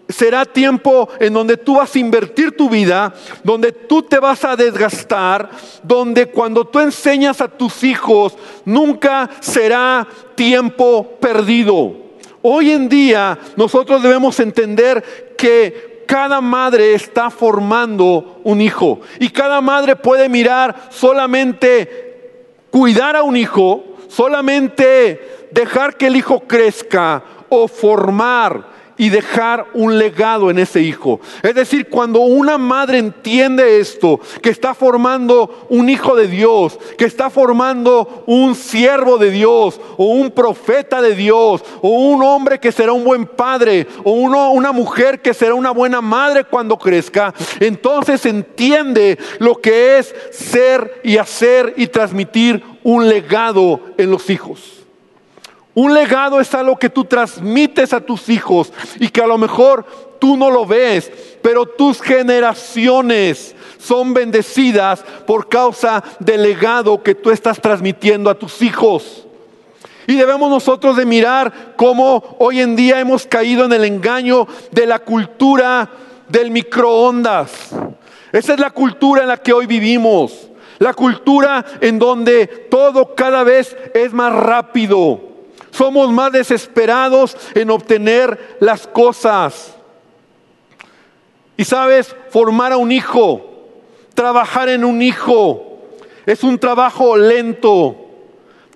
será 0.07 0.45
tiempo 0.45 1.09
en 1.19 1.33
donde 1.33 1.57
tú 1.57 1.77
vas 1.77 1.95
a 1.95 1.99
invertir 1.99 2.55
tu 2.55 2.69
vida, 2.69 3.11
donde 3.43 3.71
tú 3.71 4.03
te 4.03 4.19
vas 4.19 4.45
a 4.45 4.55
desgastar, 4.55 5.49
donde 5.81 6.27
cuando 6.27 6.63
tú 6.63 6.79
enseñas 6.79 7.41
a 7.41 7.47
tus 7.47 7.83
hijos 7.83 8.37
nunca 8.65 9.31
será 9.39 10.07
tiempo 10.35 11.17
perdido. 11.19 11.95
Hoy 12.43 12.69
en 12.69 12.87
día 12.87 13.39
nosotros 13.55 14.03
debemos 14.03 14.39
entender 14.39 15.33
que 15.35 16.03
cada 16.05 16.39
madre 16.39 16.93
está 16.93 17.31
formando 17.31 18.41
un 18.43 18.61
hijo 18.61 19.01
y 19.19 19.29
cada 19.29 19.59
madre 19.59 19.95
puede 19.95 20.29
mirar 20.29 20.89
solamente 20.91 22.09
cuidar 22.69 23.15
a 23.15 23.23
un 23.23 23.35
hijo, 23.35 23.83
solamente 24.07 25.38
dejar 25.51 25.97
que 25.97 26.07
el 26.07 26.15
hijo 26.15 26.41
crezca 26.41 27.23
o 27.49 27.67
formar 27.67 28.79
y 28.99 29.07
dejar 29.07 29.67
un 29.73 29.97
legado 29.97 30.51
en 30.51 30.59
ese 30.59 30.81
hijo. 30.81 31.21
Es 31.41 31.55
decir, 31.55 31.87
cuando 31.87 32.19
una 32.19 32.57
madre 32.57 32.97
entiende 32.97 33.79
esto, 33.79 34.19
que 34.41 34.49
está 34.49 34.73
formando 34.73 35.67
un 35.69 35.89
hijo 35.89 36.17
de 36.17 36.27
Dios, 36.27 36.77
que 36.97 37.05
está 37.05 37.29
formando 37.29 38.25
un 38.27 38.55
siervo 38.55 39.17
de 39.17 39.31
Dios, 39.31 39.79
o 39.95 40.07
un 40.07 40.31
profeta 40.31 41.01
de 41.01 41.15
Dios, 41.15 41.63
o 41.81 41.87
un 41.87 42.21
hombre 42.23 42.59
que 42.59 42.73
será 42.73 42.91
un 42.91 43.05
buen 43.05 43.25
padre, 43.25 43.87
o 44.03 44.11
una 44.11 44.73
mujer 44.73 45.21
que 45.21 45.33
será 45.33 45.53
una 45.53 45.71
buena 45.71 46.01
madre 46.01 46.43
cuando 46.43 46.77
crezca, 46.77 47.33
entonces 47.61 48.25
entiende 48.25 49.17
lo 49.39 49.61
que 49.61 49.97
es 49.99 50.13
ser 50.29 50.99
y 51.05 51.15
hacer 51.15 51.73
y 51.77 51.87
transmitir 51.87 52.61
un 52.83 53.07
legado 53.07 53.79
en 53.97 54.11
los 54.11 54.29
hijos. 54.29 54.78
Un 55.79 55.93
legado 55.93 56.41
es 56.41 56.53
algo 56.53 56.75
que 56.75 56.89
tú 56.89 57.05
transmites 57.05 57.93
a 57.93 58.01
tus 58.01 58.27
hijos 58.27 58.73
y 58.99 59.07
que 59.07 59.21
a 59.21 59.27
lo 59.27 59.37
mejor 59.37 59.85
tú 60.19 60.35
no 60.35 60.51
lo 60.51 60.65
ves, 60.65 61.09
pero 61.41 61.65
tus 61.65 62.01
generaciones 62.01 63.55
son 63.77 64.13
bendecidas 64.13 65.01
por 65.25 65.47
causa 65.47 66.03
del 66.19 66.43
legado 66.43 67.01
que 67.01 67.15
tú 67.15 67.31
estás 67.31 67.61
transmitiendo 67.61 68.29
a 68.29 68.37
tus 68.37 68.61
hijos. 68.61 69.25
Y 70.05 70.17
debemos 70.17 70.49
nosotros 70.49 70.97
de 70.97 71.05
mirar 71.05 71.75
cómo 71.77 72.35
hoy 72.39 72.59
en 72.59 72.75
día 72.75 72.99
hemos 72.99 73.25
caído 73.25 73.63
en 73.63 73.71
el 73.71 73.85
engaño 73.85 74.49
de 74.71 74.85
la 74.85 74.99
cultura 74.99 75.89
del 76.27 76.51
microondas. 76.51 77.69
Esa 78.33 78.53
es 78.53 78.59
la 78.59 78.71
cultura 78.71 79.21
en 79.21 79.29
la 79.29 79.37
que 79.37 79.53
hoy 79.53 79.65
vivimos. 79.65 80.49
La 80.77 80.93
cultura 80.93 81.63
en 81.79 81.99
donde 81.99 82.47
todo 82.69 83.15
cada 83.15 83.45
vez 83.45 83.77
es 83.93 84.11
más 84.11 84.33
rápido. 84.33 85.28
Somos 85.71 86.11
más 86.11 86.31
desesperados 86.31 87.37
en 87.53 87.69
obtener 87.69 88.57
las 88.59 88.87
cosas. 88.87 89.75
Y 91.57 91.65
sabes, 91.65 92.15
formar 92.29 92.71
a 92.71 92.77
un 92.77 92.91
hijo, 92.91 93.41
trabajar 94.13 94.69
en 94.69 94.85
un 94.85 95.01
hijo, 95.01 95.79
es 96.25 96.43
un 96.43 96.57
trabajo 96.57 97.17
lento, 97.17 97.95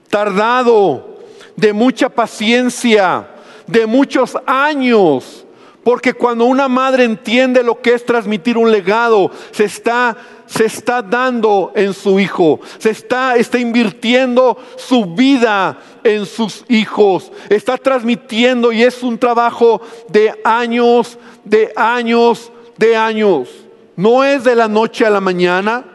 tardado, 0.10 1.20
de 1.56 1.72
mucha 1.72 2.10
paciencia, 2.10 3.28
de 3.68 3.86
muchos 3.86 4.38
años. 4.46 5.46
Porque 5.84 6.14
cuando 6.14 6.46
una 6.46 6.68
madre 6.68 7.04
entiende 7.04 7.62
lo 7.62 7.82
que 7.82 7.94
es 7.94 8.06
transmitir 8.06 8.58
un 8.58 8.72
legado, 8.72 9.32
se 9.52 9.66
está 9.66 10.16
se 10.46 10.66
está 10.66 11.02
dando 11.02 11.72
en 11.76 11.94
su 11.94 12.20
hijo, 12.20 12.60
se 12.78 12.92
está, 12.92 13.36
está 13.36 13.58
invirtiendo 13.58 14.58
su 14.78 15.06
vida 15.06 15.78
en 16.04 16.26
sus 16.26 16.66
hijos, 16.70 17.32
está 17.50 17.78
transmitiendo 17.78 18.72
y 18.72 18.84
es 18.84 19.02
un 19.04 19.18
trabajo 19.18 19.82
de 20.10 20.34
años, 20.44 21.18
de 21.44 21.72
años, 21.76 22.52
de 22.78 22.96
años. 22.96 23.50
No 23.96 24.24
es 24.24 24.44
de 24.44 24.56
la 24.56 24.68
noche 24.68 25.06
a 25.06 25.10
la 25.10 25.22
mañana. 25.22 25.86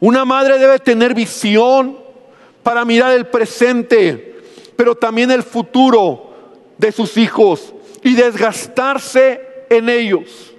Una 0.00 0.24
madre 0.24 0.58
debe 0.58 0.78
tener 0.78 1.14
visión 1.14 1.98
para 2.62 2.84
mirar 2.84 3.12
el 3.12 3.26
presente, 3.26 4.42
pero 4.76 4.94
también 4.94 5.30
el 5.30 5.42
futuro 5.42 6.32
de 6.78 6.92
sus 6.92 7.16
hijos 7.16 7.72
y 8.02 8.14
desgastarse 8.14 9.40
en 9.70 9.88
ellos. 9.88 10.53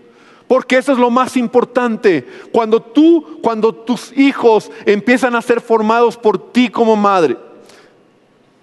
Porque 0.48 0.78
eso 0.78 0.92
es 0.92 0.98
lo 0.98 1.10
más 1.10 1.36
importante. 1.38 2.28
Cuando 2.52 2.80
tú, 2.80 3.40
cuando 3.42 3.74
tus 3.74 4.16
hijos 4.18 4.72
empiezan 4.86 5.36
a 5.36 5.42
ser 5.42 5.60
formados 5.60 6.18
por 6.18 6.52
ti 6.52 6.70
como 6.70 6.96
madre, 6.96 7.38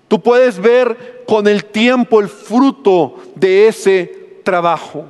tú 0.07 0.21
puedes 0.21 0.61
ver 0.61 1.25
con 1.27 1.49
el 1.49 1.65
tiempo 1.65 2.21
el 2.21 2.29
fruto 2.29 3.17
de 3.35 3.67
ese 3.69 4.41
trabajo. 4.45 5.07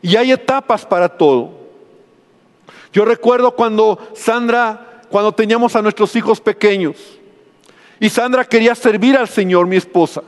Y 0.00 0.16
hay 0.16 0.32
etapas 0.32 0.86
para 0.86 1.08
todo. 1.08 1.50
Yo 2.92 3.04
recuerdo 3.04 3.56
cuando 3.56 3.98
Sandra, 4.14 5.02
cuando 5.08 5.32
teníamos 5.32 5.74
a 5.74 5.82
nuestros 5.82 6.14
hijos 6.14 6.40
pequeños, 6.40 6.96
y 7.98 8.10
Sandra 8.10 8.44
quería 8.44 8.74
servir 8.74 9.16
al 9.16 9.28
Señor, 9.28 9.66
mi 9.66 9.76
esposa. 9.76 10.22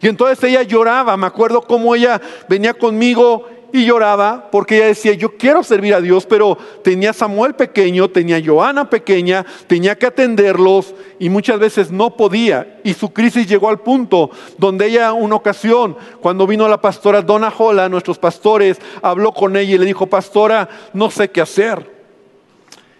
Y 0.00 0.08
entonces 0.08 0.42
ella 0.44 0.62
lloraba, 0.62 1.16
me 1.16 1.26
acuerdo 1.26 1.62
cómo 1.62 1.94
ella 1.94 2.20
venía 2.48 2.74
conmigo 2.74 3.48
y 3.72 3.84
lloraba 3.84 4.48
porque 4.50 4.76
ella 4.76 4.86
decía, 4.86 5.12
yo 5.14 5.36
quiero 5.36 5.62
servir 5.62 5.94
a 5.94 6.00
Dios, 6.00 6.26
pero 6.26 6.56
tenía 6.82 7.12
Samuel 7.12 7.54
pequeño, 7.54 8.08
tenía 8.08 8.42
Joana 8.44 8.88
pequeña, 8.88 9.44
tenía 9.66 9.96
que 9.96 10.06
atenderlos 10.06 10.94
y 11.18 11.28
muchas 11.28 11.58
veces 11.58 11.90
no 11.90 12.16
podía. 12.16 12.80
Y 12.84 12.94
su 12.94 13.12
crisis 13.12 13.48
llegó 13.48 13.68
al 13.68 13.80
punto 13.80 14.30
donde 14.58 14.86
ella 14.86 15.12
una 15.12 15.36
ocasión, 15.36 15.96
cuando 16.20 16.46
vino 16.46 16.68
la 16.68 16.80
pastora 16.80 17.22
Donna 17.22 17.50
Jola, 17.50 17.88
nuestros 17.88 18.18
pastores, 18.18 18.78
habló 19.02 19.32
con 19.32 19.56
ella 19.56 19.74
y 19.74 19.78
le 19.78 19.86
dijo, 19.86 20.06
pastora, 20.06 20.68
no 20.92 21.10
sé 21.10 21.30
qué 21.30 21.40
hacer. 21.40 21.94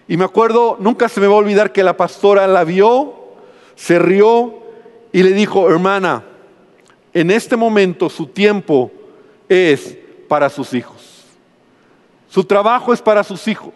Y 0.08 0.16
me 0.16 0.24
acuerdo, 0.24 0.76
nunca 0.80 1.08
se 1.08 1.20
me 1.20 1.26
va 1.26 1.34
a 1.34 1.38
olvidar 1.38 1.72
que 1.72 1.82
la 1.82 1.96
pastora 1.96 2.46
la 2.46 2.64
vio, 2.64 3.14
se 3.74 3.98
rió 3.98 4.54
y 5.12 5.22
le 5.22 5.32
dijo, 5.32 5.68
hermana, 5.68 6.24
en 7.12 7.30
este 7.30 7.56
momento 7.56 8.10
su 8.10 8.26
tiempo 8.26 8.90
es 9.48 9.96
para 10.28 10.48
sus 10.48 10.74
hijos. 10.74 11.24
Su 12.28 12.44
trabajo 12.44 12.92
es 12.92 13.00
para 13.00 13.24
sus 13.24 13.48
hijos. 13.48 13.72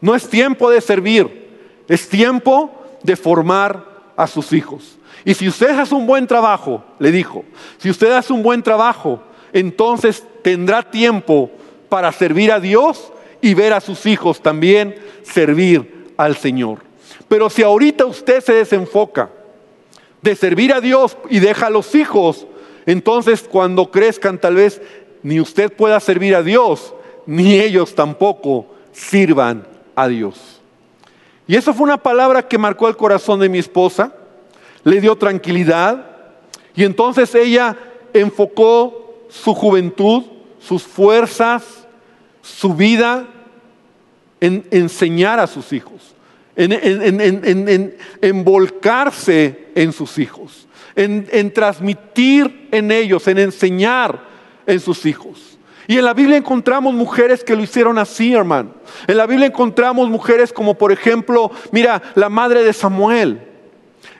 No 0.00 0.14
es 0.14 0.28
tiempo 0.28 0.70
de 0.70 0.80
servir, 0.80 1.48
es 1.88 2.08
tiempo 2.08 2.70
de 3.02 3.16
formar 3.16 3.84
a 4.16 4.26
sus 4.26 4.52
hijos. 4.52 4.98
Y 5.24 5.34
si 5.34 5.48
usted 5.48 5.78
hace 5.78 5.94
un 5.94 6.06
buen 6.06 6.26
trabajo, 6.26 6.82
le 6.98 7.10
dijo, 7.10 7.44
si 7.78 7.90
usted 7.90 8.12
hace 8.12 8.32
un 8.32 8.42
buen 8.42 8.62
trabajo, 8.62 9.22
entonces 9.52 10.24
tendrá 10.42 10.82
tiempo 10.82 11.50
para 11.88 12.12
servir 12.12 12.52
a 12.52 12.60
Dios 12.60 13.12
y 13.40 13.54
ver 13.54 13.72
a 13.72 13.80
sus 13.80 14.06
hijos 14.06 14.40
también 14.40 14.96
servir 15.22 16.12
al 16.16 16.36
Señor. 16.36 16.78
Pero 17.28 17.50
si 17.50 17.62
ahorita 17.62 18.06
usted 18.06 18.42
se 18.42 18.52
desenfoca 18.54 19.30
de 20.22 20.34
servir 20.36 20.72
a 20.72 20.80
Dios 20.80 21.16
y 21.28 21.40
deja 21.40 21.66
a 21.66 21.70
los 21.70 21.94
hijos, 21.94 22.46
entonces 22.86 23.42
cuando 23.42 23.90
crezcan 23.90 24.38
tal 24.38 24.56
vez 24.56 24.80
ni 25.22 25.40
usted 25.40 25.72
pueda 25.72 26.00
servir 26.00 26.34
a 26.34 26.42
Dios, 26.42 26.94
ni 27.26 27.54
ellos 27.60 27.94
tampoco 27.94 28.66
sirvan 28.92 29.66
a 29.94 30.08
Dios. 30.08 30.60
Y 31.46 31.56
eso 31.56 31.74
fue 31.74 31.84
una 31.84 31.98
palabra 31.98 32.46
que 32.46 32.58
marcó 32.58 32.88
el 32.88 32.96
corazón 32.96 33.40
de 33.40 33.48
mi 33.48 33.58
esposa, 33.58 34.14
le 34.84 35.00
dio 35.00 35.16
tranquilidad 35.16 36.06
y 36.74 36.84
entonces 36.84 37.34
ella 37.34 37.76
enfocó 38.12 39.26
su 39.28 39.54
juventud, 39.54 40.24
sus 40.60 40.82
fuerzas, 40.82 41.86
su 42.42 42.74
vida 42.74 43.26
en 44.40 44.64
enseñar 44.70 45.38
a 45.38 45.46
sus 45.46 45.72
hijos, 45.72 46.14
en, 46.56 46.72
en, 48.22 48.44
volcarse 48.44 49.68
en 49.74 49.92
sus 49.92 50.18
hijos, 50.18 50.66
en 50.96 51.52
transmitir 51.52 52.68
en 52.70 52.90
ellos, 52.90 53.26
en 53.28 53.38
enseñar 53.38 54.29
en 54.70 54.80
sus 54.80 55.06
hijos. 55.06 55.58
Y 55.86 55.98
en 55.98 56.04
la 56.04 56.14
Biblia 56.14 56.36
encontramos 56.36 56.94
mujeres 56.94 57.42
que 57.42 57.56
lo 57.56 57.62
hicieron 57.62 57.98
así, 57.98 58.32
hermano. 58.32 58.70
En 59.08 59.16
la 59.16 59.26
Biblia 59.26 59.48
encontramos 59.48 60.08
mujeres 60.08 60.52
como 60.52 60.74
por 60.74 60.92
ejemplo, 60.92 61.50
mira, 61.72 62.00
la 62.14 62.28
madre 62.28 62.62
de 62.62 62.72
Samuel. 62.72 63.48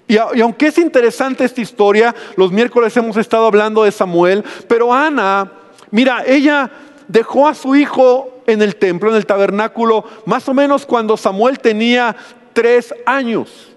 Y, 0.09 0.19
aunque 0.19 0.67
es 0.67 0.79
interesante 0.79 1.45
esta 1.45 1.61
historia, 1.61 2.13
los 2.35 2.51
miércoles 2.51 2.97
hemos 2.97 3.17
estado 3.17 3.47
hablando 3.47 3.85
de 3.85 3.93
Samuel, 3.93 4.45
pero 4.67 4.93
Ana, 4.93 5.53
mira, 5.93 6.25
ella 6.27 6.69
dejó 7.07 7.47
a 7.47 7.55
su 7.55 7.77
hijo 7.77 8.43
en 8.49 8.61
el 8.63 8.75
templo, 8.75 9.11
en 9.11 9.17
el 9.17 9.27
tabernáculo, 9.27 10.05
más 10.27 10.49
o 10.49 10.55
menos 10.55 10.85
cuando 10.85 11.17
Samuel 11.17 11.61
tenía 11.61 12.17
tres 12.53 12.93
años. 13.07 13.70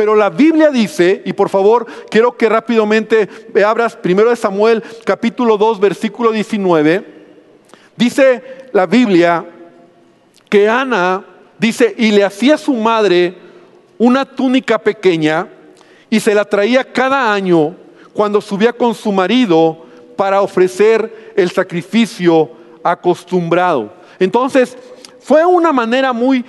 Pero 0.00 0.16
la 0.16 0.30
Biblia 0.30 0.70
dice, 0.70 1.20
y 1.26 1.34
por 1.34 1.50
favor 1.50 1.86
quiero 2.08 2.34
que 2.34 2.48
rápidamente 2.48 3.28
abras 3.62 3.96
primero 3.96 4.30
de 4.30 4.36
Samuel 4.36 4.82
capítulo 5.04 5.58
2 5.58 5.78
versículo 5.78 6.32
19, 6.32 7.04
dice 7.98 8.42
la 8.72 8.86
Biblia 8.86 9.44
que 10.48 10.70
Ana, 10.70 11.22
dice, 11.58 11.94
y 11.98 12.12
le 12.12 12.24
hacía 12.24 12.54
a 12.54 12.56
su 12.56 12.72
madre 12.72 13.34
una 13.98 14.24
túnica 14.24 14.78
pequeña 14.78 15.46
y 16.08 16.18
se 16.18 16.34
la 16.34 16.46
traía 16.46 16.82
cada 16.82 17.30
año 17.30 17.76
cuando 18.14 18.40
subía 18.40 18.72
con 18.72 18.94
su 18.94 19.12
marido 19.12 19.84
para 20.16 20.40
ofrecer 20.40 21.34
el 21.36 21.50
sacrificio 21.50 22.50
acostumbrado. 22.82 23.92
Entonces, 24.18 24.78
fue 25.20 25.44
una 25.44 25.74
manera 25.74 26.14
muy, 26.14 26.42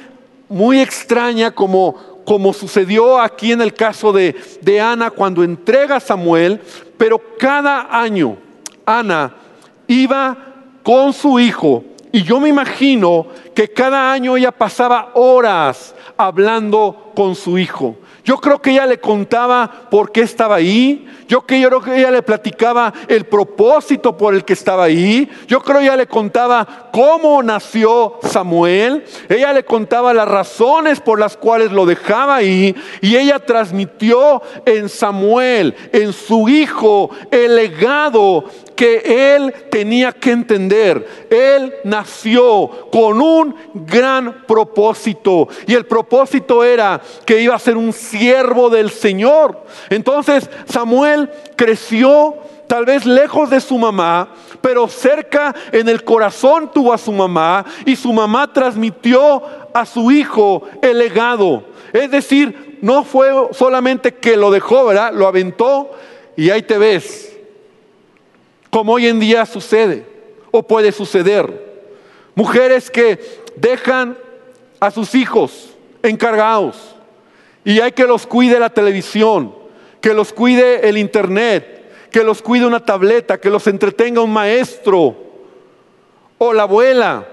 muy 0.47 0.79
extraña 0.79 1.51
como, 1.51 2.10
como 2.25 2.53
sucedió 2.53 3.19
aquí 3.19 3.51
en 3.51 3.61
el 3.61 3.73
caso 3.73 4.11
de, 4.11 4.35
de 4.61 4.79
Ana 4.79 5.11
cuando 5.11 5.43
entrega 5.43 5.97
a 5.97 5.99
Samuel, 5.99 6.61
pero 6.97 7.21
cada 7.37 7.87
año 7.99 8.37
Ana 8.85 9.35
iba 9.87 10.37
con 10.83 11.13
su 11.13 11.39
hijo 11.39 11.83
y 12.11 12.23
yo 12.23 12.39
me 12.39 12.49
imagino 12.49 13.27
que 13.55 13.69
cada 13.69 14.11
año 14.11 14.35
ella 14.35 14.51
pasaba 14.51 15.11
horas 15.13 15.95
hablando 16.17 17.11
con 17.15 17.35
su 17.35 17.57
hijo. 17.57 17.95
Yo 18.23 18.37
creo 18.37 18.61
que 18.61 18.71
ella 18.71 18.85
le 18.85 18.99
contaba 18.99 19.87
por 19.89 20.11
qué 20.11 20.21
estaba 20.21 20.55
ahí. 20.55 21.07
Yo 21.27 21.41
creo 21.41 21.81
que 21.81 21.97
ella 21.97 22.11
le 22.11 22.21
platicaba 22.21 22.93
el 23.07 23.25
propósito 23.25 24.15
por 24.15 24.35
el 24.35 24.45
que 24.45 24.53
estaba 24.53 24.83
ahí. 24.83 25.29
Yo 25.47 25.61
creo 25.61 25.79
que 25.79 25.85
ella 25.85 25.95
le 25.95 26.07
contaba 26.07 26.89
cómo 26.91 27.41
nació 27.41 28.19
Samuel. 28.21 29.03
Ella 29.27 29.53
le 29.53 29.63
contaba 29.63 30.13
las 30.13 30.27
razones 30.27 30.99
por 30.99 31.19
las 31.19 31.35
cuales 31.35 31.71
lo 31.71 31.85
dejaba 31.85 32.35
ahí. 32.35 32.75
Y 33.01 33.15
ella 33.15 33.39
transmitió 33.39 34.41
en 34.65 34.87
Samuel, 34.89 35.75
en 35.91 36.13
su 36.13 36.47
hijo, 36.47 37.09
el 37.31 37.55
legado 37.55 38.45
que 38.81 39.35
él 39.35 39.53
tenía 39.69 40.11
que 40.11 40.31
entender. 40.31 41.27
Él 41.29 41.71
nació 41.83 42.89
con 42.91 43.21
un 43.21 43.55
gran 43.75 44.43
propósito. 44.47 45.47
Y 45.67 45.75
el 45.75 45.85
propósito 45.85 46.63
era 46.63 46.99
que 47.23 47.43
iba 47.43 47.53
a 47.53 47.59
ser 47.59 47.77
un 47.77 47.93
siervo 47.93 48.71
del 48.71 48.89
Señor. 48.89 49.65
Entonces 49.91 50.49
Samuel 50.65 51.29
creció 51.55 52.33
tal 52.65 52.85
vez 52.85 53.05
lejos 53.05 53.51
de 53.51 53.61
su 53.61 53.77
mamá, 53.77 54.29
pero 54.61 54.87
cerca 54.87 55.53
en 55.71 55.87
el 55.87 56.03
corazón 56.03 56.71
tuvo 56.73 56.91
a 56.91 56.97
su 56.97 57.11
mamá 57.11 57.63
y 57.85 57.95
su 57.95 58.11
mamá 58.11 58.51
transmitió 58.51 59.43
a 59.75 59.85
su 59.85 60.11
hijo 60.11 60.63
el 60.81 60.97
legado. 60.97 61.65
Es 61.93 62.09
decir, 62.09 62.79
no 62.81 63.03
fue 63.03 63.29
solamente 63.51 64.15
que 64.15 64.35
lo 64.37 64.49
dejó, 64.49 64.85
¿verdad? 64.85 65.13
Lo 65.13 65.27
aventó 65.27 65.91
y 66.35 66.49
ahí 66.49 66.63
te 66.63 66.79
ves. 66.79 67.30
Como 68.71 68.93
hoy 68.93 69.07
en 69.07 69.19
día 69.19 69.45
sucede 69.45 70.05
o 70.49 70.63
puede 70.63 70.91
suceder. 70.91 71.71
Mujeres 72.33 72.89
que 72.89 73.19
dejan 73.55 74.17
a 74.79 74.89
sus 74.89 75.13
hijos 75.13 75.75
encargados 76.01 76.95
y 77.63 77.79
hay 77.79 77.91
que 77.91 78.07
los 78.07 78.25
cuide 78.25 78.59
la 78.59 78.71
televisión, 78.71 79.53
que 79.99 80.13
los 80.13 80.33
cuide 80.33 80.89
el 80.89 80.97
internet, 80.97 82.09
que 82.11 82.23
los 82.23 82.41
cuide 82.41 82.65
una 82.65 82.83
tableta, 82.83 83.39
que 83.39 83.49
los 83.49 83.67
entretenga 83.67 84.21
un 84.21 84.33
maestro 84.33 85.15
o 86.37 86.53
la 86.53 86.63
abuela. 86.63 87.27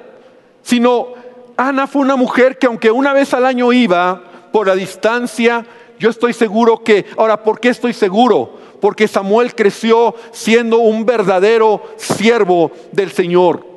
Sino 0.62 1.14
Ana 1.56 1.86
fue 1.86 2.02
una 2.02 2.16
mujer 2.16 2.58
que 2.58 2.66
aunque 2.66 2.90
una 2.90 3.12
vez 3.12 3.32
al 3.32 3.46
año 3.46 3.72
iba 3.72 4.22
por 4.52 4.66
la 4.66 4.74
distancia, 4.74 5.64
yo 5.98 6.10
estoy 6.10 6.32
seguro 6.32 6.82
que, 6.84 7.06
ahora, 7.16 7.42
¿por 7.42 7.58
qué 7.58 7.70
estoy 7.70 7.92
seguro? 7.92 8.58
Porque 8.80 9.08
Samuel 9.08 9.54
creció 9.54 10.14
siendo 10.32 10.78
un 10.78 11.04
verdadero 11.04 11.82
siervo 11.96 12.70
del 12.92 13.10
Señor. 13.12 13.68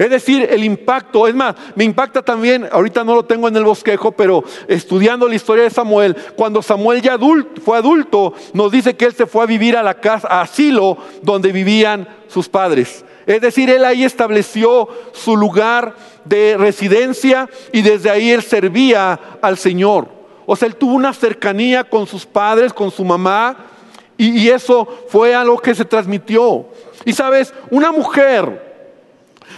Es 0.00 0.08
decir, 0.08 0.48
el 0.50 0.64
impacto, 0.64 1.28
es 1.28 1.34
más, 1.34 1.54
me 1.74 1.84
impacta 1.84 2.22
también, 2.22 2.66
ahorita 2.72 3.04
no 3.04 3.14
lo 3.14 3.26
tengo 3.26 3.48
en 3.48 3.56
el 3.56 3.64
bosquejo, 3.64 4.12
pero 4.12 4.42
estudiando 4.66 5.28
la 5.28 5.34
historia 5.34 5.64
de 5.64 5.68
Samuel, 5.68 6.16
cuando 6.36 6.62
Samuel 6.62 7.02
ya 7.02 7.18
fue 7.62 7.76
adulto, 7.76 8.32
nos 8.54 8.72
dice 8.72 8.96
que 8.96 9.04
él 9.04 9.12
se 9.12 9.26
fue 9.26 9.42
a 9.42 9.46
vivir 9.46 9.76
a 9.76 9.82
la 9.82 9.92
casa, 9.92 10.26
a 10.26 10.40
asilo, 10.40 10.96
donde 11.20 11.52
vivían 11.52 12.08
sus 12.28 12.48
padres. 12.48 13.04
Es 13.26 13.42
decir, 13.42 13.68
él 13.68 13.84
ahí 13.84 14.02
estableció 14.02 14.88
su 15.12 15.36
lugar 15.36 15.94
de 16.24 16.56
residencia 16.56 17.50
y 17.70 17.82
desde 17.82 18.08
ahí 18.08 18.30
él 18.30 18.42
servía 18.42 19.20
al 19.42 19.58
Señor. 19.58 20.08
O 20.46 20.56
sea, 20.56 20.66
él 20.66 20.76
tuvo 20.76 20.94
una 20.94 21.12
cercanía 21.12 21.84
con 21.84 22.06
sus 22.06 22.24
padres, 22.24 22.72
con 22.72 22.90
su 22.90 23.04
mamá, 23.04 23.66
y, 24.20 24.50
eso 24.50 24.86
fue 25.08 25.34
algo 25.34 25.58
que 25.58 25.74
se 25.74 25.86
transmitió. 25.86 26.66
Y 27.06 27.14
sabes, 27.14 27.54
una 27.70 27.90
mujer 27.90 28.70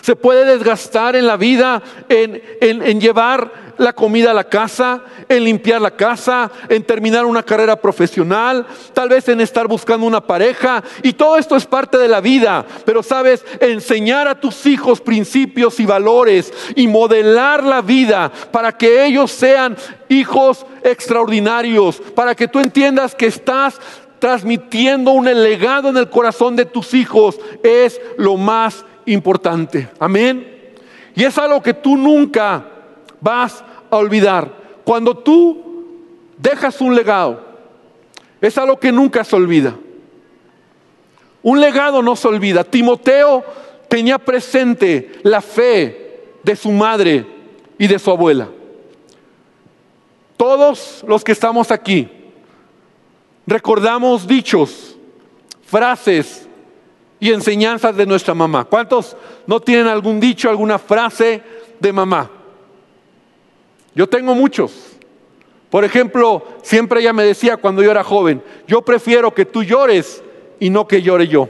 se 0.03 0.15
puede 0.15 0.45
desgastar 0.45 1.17
en 1.17 1.27
la 1.27 1.37
vida, 1.37 1.83
en, 2.09 3.01
llevar 3.01 3.73
la 3.79 3.93
comida 3.93 4.31
a 4.31 4.35
la 4.35 4.49
casa, 4.49 5.03
en 5.29 5.45
limpiar 5.45 5.81
la 5.81 5.91
casa, 5.91 6.51
en 6.69 6.85
terminar 6.85 7.25
una 7.25 7.43
carrera 7.43 7.75
profesional, 7.75 8.65
tal 8.93 9.09
vez 9.09 9.29
en 9.29 9.41
estar 9.41 9.67
buscando 9.67 10.07
una 10.07 10.21
pareja. 10.21 10.83
Y 11.03 11.15
todo 11.15 11.37
esto 11.37 11.57
es 11.57 11.67
parte 11.67 11.99
de 11.99 12.07
la 12.07 12.21
vida. 12.21 12.65
Pero 12.85 13.03
sabes, 13.03 13.45
enseñar 13.59 14.29
a 14.29 14.41
tus 14.41 14.67
hijos 14.67 15.01
principios 15.01 15.81
y 15.81 15.87
valores 15.87 16.53
y 16.77 16.87
modelar 16.87 17.65
la 17.65 17.81
vida 17.81 18.31
para 18.53 18.77
que 18.77 19.05
ellos 19.07 19.33
sean 19.33 19.77
hijos 20.09 20.67
extraordinarios, 20.85 22.01
para 22.15 22.35
que 22.35 22.49
tú 22.49 22.59
entiendas 22.59 23.15
que 23.15 23.27
estás 23.27 23.81
transmitiendo 24.23 25.11
un 25.11 25.25
legado 25.25 25.89
en 25.89 25.97
el 25.97 26.09
corazón 26.09 26.55
de 26.55 26.65
tus 26.65 26.95
hijos, 26.95 27.41
es 27.61 28.01
lo 28.17 28.37
más 28.37 28.85
importante. 29.05 29.89
Amén. 29.99 30.77
Y 31.17 31.25
es 31.25 31.37
algo 31.39 31.61
que 31.61 31.75
tú 31.75 31.97
nunca 31.97 32.65
vas 33.21 33.65
a 33.91 33.97
olvidar. 33.97 34.49
Cuando 34.85 35.19
tú 35.19 36.07
dejas 36.39 36.81
un 36.81 36.95
legado, 36.95 37.45
es 38.41 38.57
algo 38.57 38.79
que 38.79 38.93
nunca 38.93 39.25
se 39.25 39.35
olvida. 39.35 39.75
Un 41.43 41.61
legado 41.61 42.01
no 42.01 42.15
se 42.15 42.29
olvida. 42.29 42.63
Timoteo 42.63 43.43
tenía 43.89 44.21
presente 44.21 45.19
la 45.25 45.41
fe 45.41 46.37
de 46.45 46.55
su 46.55 46.71
madre 46.71 47.27
y 47.77 47.89
de 47.89 47.99
su 47.99 48.09
abuela. 48.09 48.49
Todos 50.37 51.05
los 51.09 51.25
que 51.25 51.33
estamos 51.33 51.73
aquí 51.73 52.22
recordamos 53.47 54.27
dichos, 54.27 54.97
frases 55.65 56.49
y 57.21 57.33
enseñanzas 57.33 57.97
de 57.97 58.07
nuestra 58.07 58.35
mamá. 58.35 58.65
¿Cuántos 58.65 59.17
no 59.47 59.61
tienen 59.61 59.87
algún 59.87 60.21
dicho, 60.21 60.49
alguna 60.49 60.79
frase 60.79 61.43
de 61.79 61.93
mamá? 61.93 62.31
Yo 63.95 64.09
tengo 64.09 64.35
muchos. 64.35 64.97
Por 65.71 65.85
ejemplo, 65.85 66.47
siempre 66.63 67.01
ella 67.01 67.13
me 67.13 67.25
decía 67.25 67.57
cuando 67.57 67.83
yo 67.83 67.91
era 67.91 68.05
joven, 68.05 68.43
yo 68.67 68.83
prefiero 68.83 69.33
que 69.33 69.47
tú 69.47 69.63
llores 69.63 70.23
y 70.61 70.69
no 70.69 70.87
que 70.87 71.01
llore 71.01 71.29
yo. 71.29 71.49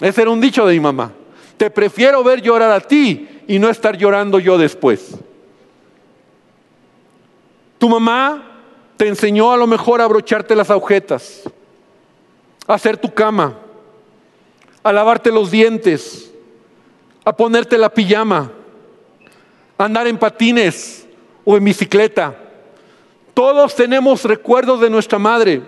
Ese 0.00 0.22
era 0.22 0.30
un 0.30 0.40
dicho 0.40 0.66
de 0.66 0.74
mi 0.74 0.80
mamá. 0.80 1.12
Te 1.56 1.70
prefiero 1.70 2.22
ver 2.22 2.40
llorar 2.40 2.70
a 2.70 2.80
ti 2.80 3.28
y 3.46 3.58
no 3.58 3.68
estar 3.68 3.96
llorando 3.96 4.38
yo 4.38 4.58
después. 4.58 5.16
Tu 7.78 7.88
mamá 7.88 8.53
te 8.96 9.08
enseñó 9.08 9.52
a 9.52 9.56
lo 9.56 9.66
mejor 9.66 10.00
a 10.00 10.04
abrocharte 10.04 10.54
las 10.54 10.70
agujetas, 10.70 11.42
a 12.66 12.74
hacer 12.74 12.96
tu 12.96 13.12
cama, 13.12 13.58
a 14.82 14.92
lavarte 14.92 15.32
los 15.32 15.50
dientes, 15.50 16.32
a 17.24 17.34
ponerte 17.34 17.78
la 17.78 17.88
pijama, 17.88 18.52
a 19.78 19.84
andar 19.84 20.06
en 20.06 20.18
patines 20.18 21.06
o 21.44 21.56
en 21.56 21.64
bicicleta. 21.64 22.36
Todos 23.32 23.74
tenemos 23.74 24.24
recuerdos 24.24 24.80
de 24.80 24.90
nuestra 24.90 25.18
madre. 25.18 25.62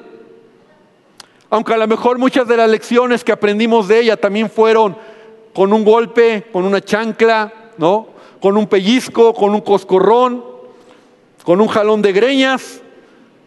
Aunque 1.50 1.74
a 1.74 1.76
lo 1.76 1.86
mejor 1.86 2.18
muchas 2.18 2.46
de 2.46 2.56
las 2.56 2.70
lecciones 2.70 3.24
que 3.24 3.32
aprendimos 3.32 3.88
de 3.88 4.00
ella 4.00 4.16
también 4.16 4.50
fueron 4.50 4.96
con 5.54 5.72
un 5.72 5.84
golpe, 5.84 6.46
con 6.52 6.64
una 6.64 6.80
chancla, 6.80 7.52
¿no? 7.78 8.08
Con 8.40 8.56
un 8.56 8.66
pellizco, 8.66 9.32
con 9.32 9.54
un 9.54 9.60
coscorrón, 9.62 10.44
con 11.44 11.60
un 11.60 11.68
jalón 11.68 12.02
de 12.02 12.12
greñas. 12.12 12.82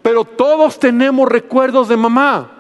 Pero 0.02 0.24
todos 0.24 0.80
tenemos 0.80 1.28
recuerdos 1.28 1.88
de 1.90 1.98
mamá. 1.98 2.52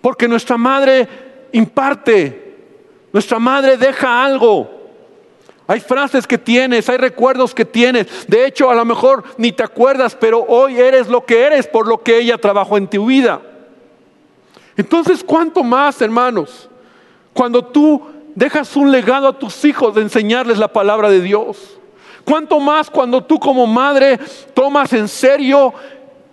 Porque 0.00 0.28
nuestra 0.28 0.56
madre 0.56 1.08
imparte. 1.52 2.56
Nuestra 3.12 3.38
madre 3.38 3.76
deja 3.76 4.24
algo. 4.24 4.70
Hay 5.68 5.80
frases 5.80 6.26
que 6.26 6.38
tienes, 6.38 6.88
hay 6.88 6.96
recuerdos 6.96 7.54
que 7.54 7.64
tienes. 7.64 8.26
De 8.28 8.46
hecho, 8.46 8.70
a 8.70 8.74
lo 8.74 8.84
mejor 8.84 9.24
ni 9.36 9.50
te 9.50 9.64
acuerdas, 9.64 10.16
pero 10.18 10.44
hoy 10.46 10.78
eres 10.78 11.08
lo 11.08 11.24
que 11.24 11.42
eres 11.42 11.66
por 11.66 11.88
lo 11.88 12.02
que 12.02 12.18
ella 12.18 12.38
trabajó 12.38 12.76
en 12.76 12.86
tu 12.86 13.06
vida. 13.06 13.40
Entonces, 14.76 15.24
¿cuánto 15.24 15.64
más, 15.64 16.00
hermanos? 16.00 16.68
Cuando 17.32 17.64
tú 17.64 18.02
dejas 18.34 18.76
un 18.76 18.92
legado 18.92 19.26
a 19.26 19.38
tus 19.38 19.64
hijos 19.64 19.94
de 19.94 20.02
enseñarles 20.02 20.58
la 20.58 20.68
palabra 20.68 21.08
de 21.08 21.20
Dios. 21.20 21.78
¿Cuánto 22.26 22.58
más 22.58 22.90
cuando 22.90 23.22
tú 23.22 23.38
como 23.38 23.68
madre 23.68 24.18
tomas 24.52 24.92
en 24.92 25.06
serio 25.06 25.72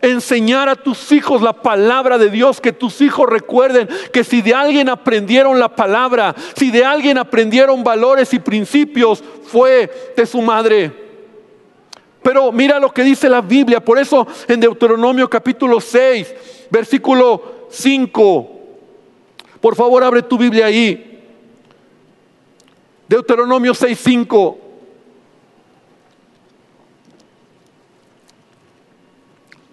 enseñar 0.01 0.67
a 0.67 0.75
tus 0.75 1.11
hijos 1.11 1.43
la 1.43 1.53
palabra 1.53 2.17
de 2.17 2.31
Dios, 2.31 2.59
que 2.59 2.73
tus 2.73 2.99
hijos 2.99 3.29
recuerden 3.29 3.87
que 4.11 4.23
si 4.23 4.41
de 4.41 4.55
alguien 4.55 4.89
aprendieron 4.89 5.59
la 5.59 5.69
palabra, 5.69 6.33
si 6.55 6.71
de 6.71 6.83
alguien 6.83 7.19
aprendieron 7.19 7.83
valores 7.83 8.33
y 8.33 8.39
principios, 8.39 9.23
fue 9.43 10.13
de 10.17 10.25
su 10.25 10.41
madre. 10.41 10.91
Pero 12.23 12.51
mira 12.51 12.79
lo 12.79 12.91
que 12.91 13.03
dice 13.03 13.29
la 13.29 13.41
Biblia, 13.41 13.79
por 13.79 13.99
eso 13.99 14.25
en 14.47 14.61
Deuteronomio 14.61 15.29
capítulo 15.29 15.79
6, 15.79 16.67
versículo 16.71 17.67
5, 17.69 18.51
por 19.61 19.75
favor 19.75 20.03
abre 20.03 20.23
tu 20.23 20.39
Biblia 20.39 20.65
ahí. 20.65 21.21
Deuteronomio 23.07 23.75
6, 23.75 23.99
5. 24.03 24.62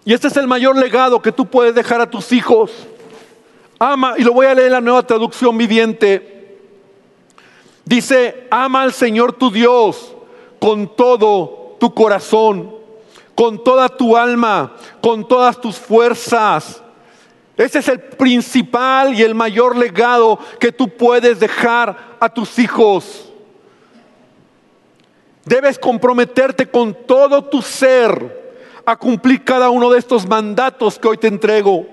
Y 0.04 0.14
este 0.14 0.28
es 0.28 0.36
el 0.36 0.46
mayor 0.46 0.76
legado 0.76 1.20
que 1.20 1.32
tú 1.32 1.46
puedes 1.46 1.74
dejar 1.74 2.00
a 2.00 2.08
tus 2.08 2.32
hijos. 2.32 2.70
Ama, 3.78 4.14
y 4.18 4.22
lo 4.22 4.32
voy 4.32 4.46
a 4.46 4.54
leer 4.54 4.68
en 4.68 4.72
la 4.72 4.80
nueva 4.80 5.06
traducción 5.06 5.56
viviente. 5.56 6.58
Dice, 7.84 8.46
ama 8.50 8.82
al 8.82 8.92
Señor 8.92 9.32
tu 9.32 9.50
Dios 9.50 10.14
con 10.58 10.94
todo 10.94 11.76
tu 11.80 11.92
corazón, 11.94 12.74
con 13.34 13.64
toda 13.64 13.88
tu 13.88 14.16
alma, 14.16 14.76
con 15.00 15.26
todas 15.26 15.60
tus 15.60 15.76
fuerzas. 15.76 16.82
Ese 17.56 17.80
es 17.80 17.88
el 17.88 18.00
principal 18.00 19.14
y 19.14 19.22
el 19.22 19.34
mayor 19.34 19.76
legado 19.76 20.38
que 20.58 20.72
tú 20.72 20.88
puedes 20.88 21.40
dejar 21.40 22.16
a 22.20 22.28
tus 22.28 22.58
hijos. 22.58 23.30
Debes 25.44 25.78
comprometerte 25.78 26.66
con 26.66 26.94
todo 27.06 27.44
tu 27.44 27.60
ser 27.60 28.49
a 28.84 28.96
cumplir 28.96 29.44
cada 29.44 29.70
uno 29.70 29.90
de 29.90 29.98
estos 29.98 30.26
mandatos 30.26 30.98
que 30.98 31.08
hoy 31.08 31.16
te 31.16 31.28
entrego. 31.28 31.86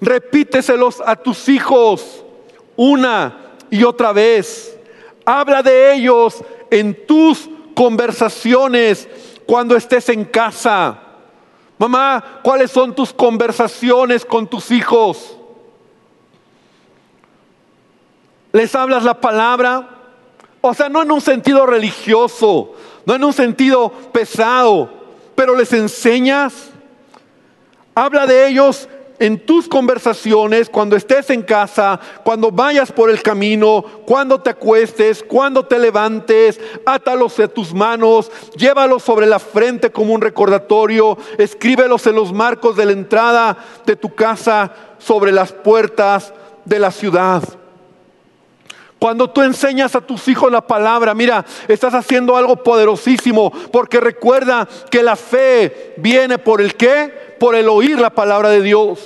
Repíteselos 0.00 1.02
a 1.04 1.16
tus 1.16 1.48
hijos 1.48 2.24
una 2.76 3.56
y 3.70 3.84
otra 3.84 4.12
vez. 4.12 4.78
Habla 5.24 5.62
de 5.62 5.94
ellos 5.94 6.42
en 6.70 7.06
tus 7.06 7.48
conversaciones 7.74 9.08
cuando 9.46 9.76
estés 9.76 10.08
en 10.08 10.24
casa. 10.24 10.98
Mamá, 11.78 12.40
¿cuáles 12.42 12.70
son 12.70 12.94
tus 12.94 13.12
conversaciones 13.12 14.24
con 14.24 14.46
tus 14.46 14.70
hijos? 14.70 15.36
¿Les 18.52 18.74
hablas 18.74 19.02
la 19.02 19.20
palabra? 19.20 19.88
O 20.60 20.74
sea, 20.74 20.88
no 20.88 21.02
en 21.02 21.10
un 21.10 21.20
sentido 21.20 21.66
religioso, 21.66 22.74
no 23.04 23.14
en 23.14 23.24
un 23.24 23.32
sentido 23.32 23.90
pesado, 24.12 25.01
pero 25.34 25.54
les 25.54 25.72
enseñas. 25.72 26.70
Habla 27.94 28.26
de 28.26 28.48
ellos 28.48 28.88
en 29.18 29.38
tus 29.38 29.68
conversaciones, 29.68 30.68
cuando 30.68 30.96
estés 30.96 31.30
en 31.30 31.42
casa, 31.42 32.00
cuando 32.24 32.50
vayas 32.50 32.90
por 32.90 33.08
el 33.08 33.22
camino, 33.22 33.84
cuando 34.04 34.40
te 34.40 34.50
acuestes, 34.50 35.22
cuando 35.22 35.64
te 35.64 35.78
levantes, 35.78 36.58
átalos 36.84 37.38
a 37.38 37.46
tus 37.46 37.72
manos, 37.72 38.32
llévalos 38.56 39.04
sobre 39.04 39.26
la 39.26 39.38
frente 39.38 39.92
como 39.92 40.12
un 40.12 40.20
recordatorio, 40.20 41.16
escríbelos 41.38 42.04
en 42.08 42.16
los 42.16 42.32
marcos 42.32 42.74
de 42.74 42.86
la 42.86 42.92
entrada 42.92 43.56
de 43.86 43.94
tu 43.94 44.12
casa, 44.12 44.72
sobre 44.98 45.30
las 45.30 45.52
puertas 45.52 46.32
de 46.64 46.78
la 46.80 46.90
ciudad. 46.90 47.42
Cuando 49.02 49.28
tú 49.28 49.42
enseñas 49.42 49.96
a 49.96 50.00
tus 50.00 50.28
hijos 50.28 50.52
la 50.52 50.64
palabra, 50.64 51.12
mira, 51.12 51.44
estás 51.66 51.92
haciendo 51.92 52.36
algo 52.36 52.62
poderosísimo, 52.62 53.50
porque 53.72 53.98
recuerda 53.98 54.68
que 54.92 55.02
la 55.02 55.16
fe 55.16 55.94
viene 55.96 56.38
por 56.38 56.60
el 56.60 56.76
qué? 56.76 57.34
Por 57.40 57.56
el 57.56 57.68
oír 57.68 57.98
la 57.98 58.10
palabra 58.10 58.50
de 58.50 58.62
Dios. 58.62 59.00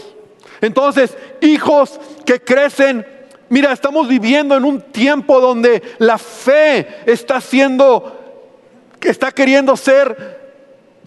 Entonces, 0.60 1.16
hijos 1.40 1.98
que 2.26 2.42
crecen, 2.42 3.06
mira, 3.48 3.72
estamos 3.72 4.06
viviendo 4.06 4.54
en 4.54 4.66
un 4.66 4.82
tiempo 4.82 5.40
donde 5.40 5.82
la 5.96 6.18
fe 6.18 6.86
está 7.06 7.40
siendo, 7.40 8.20
está 9.00 9.32
queriendo 9.32 9.78
ser 9.78 10.60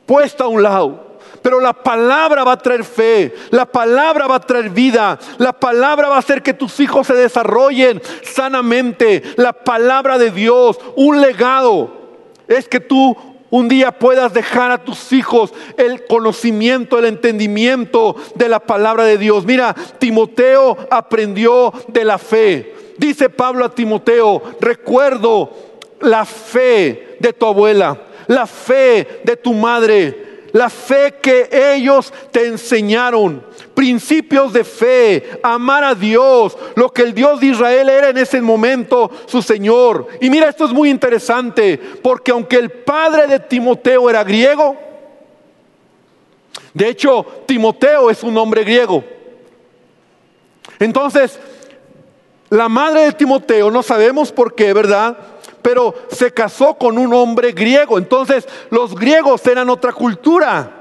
puesta 0.07 0.45
a 0.45 0.47
un 0.47 0.63
lado. 0.63 1.08
Pero 1.41 1.59
la 1.59 1.73
palabra 1.73 2.43
va 2.43 2.53
a 2.53 2.57
traer 2.57 2.83
fe, 2.83 3.33
la 3.51 3.65
palabra 3.65 4.27
va 4.27 4.35
a 4.35 4.39
traer 4.39 4.69
vida, 4.69 5.17
la 5.37 5.53
palabra 5.53 6.09
va 6.09 6.15
a 6.15 6.19
hacer 6.19 6.43
que 6.43 6.53
tus 6.53 6.79
hijos 6.79 7.07
se 7.07 7.13
desarrollen 7.13 8.01
sanamente. 8.23 9.23
La 9.37 9.53
palabra 9.53 10.17
de 10.17 10.31
Dios, 10.31 10.79
un 10.95 11.21
legado, 11.21 11.91
es 12.47 12.67
que 12.67 12.79
tú 12.79 13.15
un 13.51 13.67
día 13.67 13.91
puedas 13.91 14.33
dejar 14.33 14.71
a 14.71 14.83
tus 14.83 15.11
hijos 15.11 15.53
el 15.77 16.05
conocimiento, 16.05 16.99
el 16.99 17.05
entendimiento 17.05 18.15
de 18.35 18.49
la 18.49 18.59
palabra 18.59 19.05
de 19.05 19.17
Dios. 19.17 19.45
Mira, 19.45 19.75
Timoteo 19.97 20.77
aprendió 20.91 21.73
de 21.87 22.05
la 22.05 22.17
fe. 22.17 22.75
Dice 22.97 23.29
Pablo 23.29 23.65
a 23.65 23.73
Timoteo, 23.73 24.41
recuerdo 24.59 25.51
la 26.01 26.25
fe 26.25 27.17
de 27.19 27.33
tu 27.33 27.45
abuela, 27.45 27.97
la 28.27 28.45
fe 28.45 29.21
de 29.23 29.35
tu 29.35 29.53
madre, 29.53 30.28
la 30.51 30.69
fe 30.69 31.15
que 31.21 31.49
ellos 31.51 32.13
te 32.31 32.47
enseñaron, 32.47 33.45
principios 33.73 34.53
de 34.53 34.63
fe, 34.63 35.39
amar 35.43 35.83
a 35.83 35.95
Dios, 35.95 36.57
lo 36.75 36.91
que 36.91 37.03
el 37.03 37.13
Dios 37.13 37.39
de 37.39 37.47
Israel 37.47 37.89
era 37.89 38.09
en 38.09 38.17
ese 38.17 38.41
momento 38.41 39.09
su 39.25 39.41
Señor. 39.41 40.07
Y 40.21 40.29
mira, 40.29 40.49
esto 40.49 40.65
es 40.65 40.71
muy 40.71 40.89
interesante, 40.89 41.77
porque 42.01 42.31
aunque 42.31 42.57
el 42.57 42.69
padre 42.69 43.27
de 43.27 43.39
Timoteo 43.39 44.09
era 44.09 44.23
griego, 44.23 44.77
de 46.73 46.89
hecho, 46.89 47.25
Timoteo 47.45 48.09
es 48.09 48.23
un 48.23 48.33
nombre 48.33 48.63
griego. 48.63 49.03
Entonces, 50.79 51.39
la 52.49 52.69
madre 52.69 53.01
de 53.01 53.11
Timoteo, 53.13 53.69
no 53.69 53.83
sabemos 53.83 54.31
por 54.31 54.55
qué, 54.55 54.73
¿verdad? 54.73 55.17
Pero 55.61 55.93
se 56.11 56.33
casó 56.33 56.75
con 56.75 56.97
un 56.97 57.13
hombre 57.13 57.51
griego. 57.51 57.97
Entonces 57.97 58.47
los 58.69 58.95
griegos 58.95 59.45
eran 59.47 59.69
otra 59.69 59.93
cultura. 59.93 60.71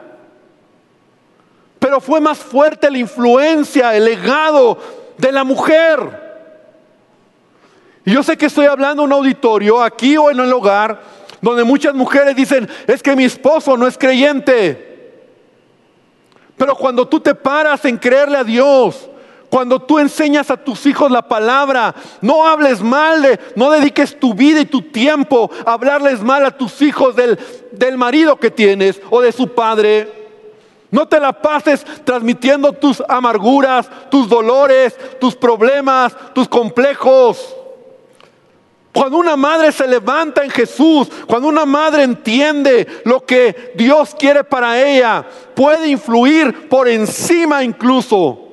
Pero 1.78 2.00
fue 2.00 2.20
más 2.20 2.38
fuerte 2.38 2.90
la 2.90 2.98
influencia, 2.98 3.94
el 3.94 4.04
legado 4.04 4.78
de 5.16 5.32
la 5.32 5.44
mujer. 5.44 6.28
Y 8.04 8.12
yo 8.12 8.22
sé 8.22 8.36
que 8.36 8.46
estoy 8.46 8.66
hablando 8.66 9.02
en 9.02 9.08
un 9.08 9.12
auditorio, 9.12 9.82
aquí 9.82 10.16
o 10.16 10.30
en 10.30 10.40
el 10.40 10.52
hogar, 10.52 11.00
donde 11.40 11.62
muchas 11.62 11.94
mujeres 11.94 12.34
dicen, 12.34 12.68
es 12.86 13.02
que 13.02 13.14
mi 13.14 13.24
esposo 13.24 13.76
no 13.76 13.86
es 13.86 13.98
creyente. 13.98 14.86
Pero 16.56 16.74
cuando 16.74 17.06
tú 17.06 17.20
te 17.20 17.34
paras 17.34 17.84
en 17.84 17.96
creerle 17.96 18.38
a 18.38 18.44
Dios, 18.44 19.08
cuando 19.50 19.80
tú 19.80 19.98
enseñas 19.98 20.50
a 20.50 20.56
tus 20.58 20.84
hijos 20.86 21.10
la 21.10 21.22
palabra, 21.22 21.94
no 22.20 22.46
hables 22.46 22.82
mal 22.82 23.22
de, 23.22 23.40
no 23.56 23.70
dediques 23.70 24.18
tu 24.18 24.34
vida 24.34 24.60
y 24.60 24.66
tu 24.66 24.82
tiempo 24.82 25.50
a 25.64 25.72
hablarles 25.72 26.20
mal 26.20 26.44
a 26.44 26.50
tus 26.50 26.82
hijos 26.82 27.16
del, 27.16 27.38
del 27.72 27.96
marido 27.96 28.36
que 28.36 28.50
tienes 28.50 29.00
o 29.10 29.22
de 29.22 29.32
su 29.32 29.48
padre. 29.54 30.16
No 30.90 31.08
te 31.08 31.18
la 31.18 31.32
pases 31.32 31.84
transmitiendo 32.04 32.72
tus 32.72 33.02
amarguras, 33.08 33.88
tus 34.10 34.28
dolores, 34.28 34.96
tus 35.18 35.34
problemas, 35.34 36.14
tus 36.34 36.48
complejos. 36.48 37.54
Cuando 38.92 39.18
una 39.18 39.36
madre 39.36 39.70
se 39.72 39.86
levanta 39.86 40.42
en 40.44 40.50
Jesús, 40.50 41.08
cuando 41.26 41.48
una 41.48 41.64
madre 41.64 42.02
entiende 42.02 42.86
lo 43.04 43.24
que 43.24 43.72
Dios 43.76 44.14
quiere 44.18 44.44
para 44.44 44.82
ella, 44.82 45.24
puede 45.54 45.88
influir 45.88 46.68
por 46.68 46.88
encima 46.88 47.62
incluso 47.62 48.47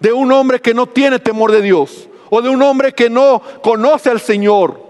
de 0.00 0.12
un 0.12 0.30
hombre 0.32 0.60
que 0.60 0.74
no 0.74 0.86
tiene 0.86 1.18
temor 1.18 1.52
de 1.52 1.62
Dios 1.62 2.08
o 2.30 2.42
de 2.42 2.48
un 2.48 2.62
hombre 2.62 2.92
que 2.92 3.10
no 3.10 3.42
conoce 3.62 4.10
al 4.10 4.20
Señor. 4.20 4.88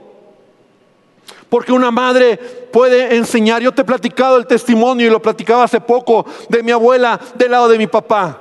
Porque 1.49 1.73
una 1.73 1.91
madre 1.91 2.37
puede 2.37 3.17
enseñar. 3.17 3.63
Yo 3.63 3.73
te 3.73 3.83
he 3.83 3.85
platicado 3.85 4.37
el 4.37 4.47
testimonio 4.47 5.07
y 5.07 5.11
lo 5.11 5.23
platicaba 5.23 5.65
hace 5.65 5.81
poco 5.81 6.27
de 6.49 6.63
mi 6.63 6.73
abuela 6.73 7.19
del 7.35 7.51
lado 7.51 7.69
de 7.69 7.79
mi 7.79 7.87
papá, 7.87 8.39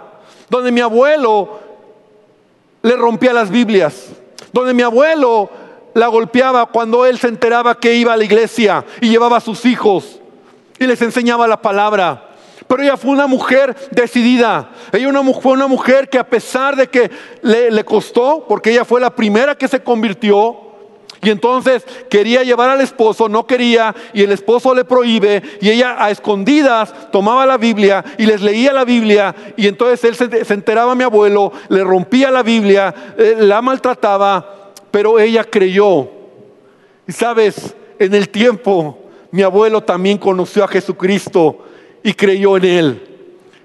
donde 0.49 0.71
mi 0.71 0.81
abuelo 0.81 1.59
le 2.81 2.95
rompía 2.95 3.33
las 3.33 3.49
Biblias, 3.49 4.07
donde 4.51 4.73
mi 4.73 4.81
abuelo 4.81 5.49
la 5.93 6.07
golpeaba 6.07 6.65
cuando 6.67 7.05
él 7.05 7.17
se 7.17 7.27
enteraba 7.27 7.79
que 7.79 7.95
iba 7.95 8.13
a 8.13 8.17
la 8.17 8.23
iglesia 8.23 8.85
y 9.01 9.09
llevaba 9.09 9.37
a 9.37 9.41
sus 9.41 9.65
hijos 9.65 10.19
y 10.79 10.85
les 10.85 11.01
enseñaba 11.01 11.47
la 11.47 11.61
palabra. 11.61 12.26
Pero 12.67 12.83
ella 12.83 12.97
fue 12.97 13.11
una 13.11 13.27
mujer 13.27 13.75
decidida. 13.91 14.71
Ella 14.91 15.11
fue 15.41 15.53
una 15.53 15.67
mujer 15.67 16.09
que 16.09 16.19
a 16.19 16.27
pesar 16.27 16.75
de 16.75 16.87
que 16.87 17.09
le, 17.41 17.71
le 17.71 17.83
costó, 17.85 18.45
porque 18.47 18.71
ella 18.71 18.85
fue 18.85 18.99
la 18.99 19.15
primera 19.15 19.55
que 19.55 19.67
se 19.67 19.81
convirtió, 19.81 20.67
y 21.21 21.29
entonces 21.29 21.83
quería 22.09 22.43
llevar 22.43 22.69
al 22.69 22.81
esposo, 22.81 23.27
no 23.27 23.47
quería, 23.47 23.95
y 24.13 24.21
el 24.23 24.31
esposo 24.31 24.73
le 24.73 24.85
prohíbe, 24.85 25.41
y 25.61 25.69
ella 25.69 25.95
a 25.97 26.11
escondidas 26.11 26.93
tomaba 27.11 27.45
la 27.45 27.57
Biblia 27.57 28.03
y 28.17 28.25
les 28.25 28.41
leía 28.41 28.71
la 28.71 28.85
Biblia, 28.85 29.35
y 29.55 29.67
entonces 29.67 30.03
él 30.03 30.45
se, 30.45 30.53
enteraba 30.53 30.91
a 30.91 30.95
mi 30.95 31.03
abuelo, 31.03 31.51
le 31.69 31.83
rompía 31.83 32.29
la 32.29 32.43
Biblia, 32.43 32.93
eh, 33.17 33.35
la 33.39 33.61
maltrataba, 33.61 34.73
pero 34.91 35.19
ella 35.19 35.43
creyó. 35.43 36.09
Y 37.07 37.11
sabes, 37.11 37.75
en 37.97 38.13
el 38.13 38.29
tiempo 38.29 38.99
mi 39.31 39.41
abuelo 39.41 39.81
también 39.81 40.17
conoció 40.17 40.63
a 40.63 40.67
Jesucristo 40.67 41.65
y 42.03 42.13
creyó 42.13 42.57
en 42.57 42.65
Él. 42.65 43.07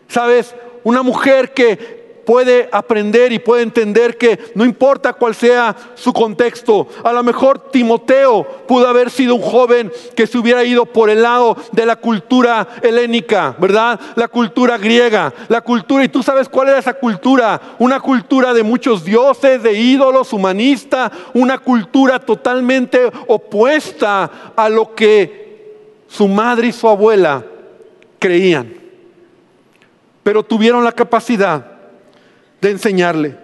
¿Sabes? 0.08 0.54
Una 0.84 1.02
mujer 1.02 1.52
que 1.52 2.02
puede 2.24 2.68
aprender 2.72 3.32
y 3.32 3.38
puede 3.38 3.62
entender 3.62 4.16
que 4.16 4.38
no 4.54 4.64
importa 4.64 5.12
cuál 5.12 5.34
sea 5.34 5.74
su 5.94 6.12
contexto, 6.12 6.88
a 7.04 7.12
lo 7.12 7.22
mejor 7.22 7.70
Timoteo 7.70 8.44
pudo 8.66 8.88
haber 8.88 9.10
sido 9.10 9.34
un 9.34 9.42
joven 9.42 9.92
que 10.14 10.26
se 10.26 10.38
hubiera 10.38 10.64
ido 10.64 10.86
por 10.86 11.10
el 11.10 11.22
lado 11.22 11.56
de 11.72 11.86
la 11.86 11.96
cultura 11.96 12.68
helénica, 12.82 13.56
¿verdad? 13.58 13.98
La 14.16 14.28
cultura 14.28 14.78
griega, 14.78 15.32
la 15.48 15.60
cultura, 15.60 16.04
y 16.04 16.08
tú 16.08 16.22
sabes 16.22 16.48
cuál 16.48 16.68
era 16.68 16.78
esa 16.78 16.94
cultura, 16.94 17.60
una 17.78 18.00
cultura 18.00 18.54
de 18.54 18.62
muchos 18.62 19.04
dioses, 19.04 19.62
de 19.62 19.72
ídolos, 19.72 20.32
humanista, 20.32 21.10
una 21.34 21.58
cultura 21.58 22.18
totalmente 22.18 23.10
opuesta 23.26 24.52
a 24.56 24.68
lo 24.68 24.94
que 24.94 25.42
su 26.08 26.28
madre 26.28 26.68
y 26.68 26.72
su 26.72 26.88
abuela 26.88 27.44
creían. 28.22 28.72
Pero 30.22 30.44
tuvieron 30.44 30.84
la 30.84 30.92
capacidad 30.92 31.66
de 32.60 32.70
enseñarle. 32.70 33.36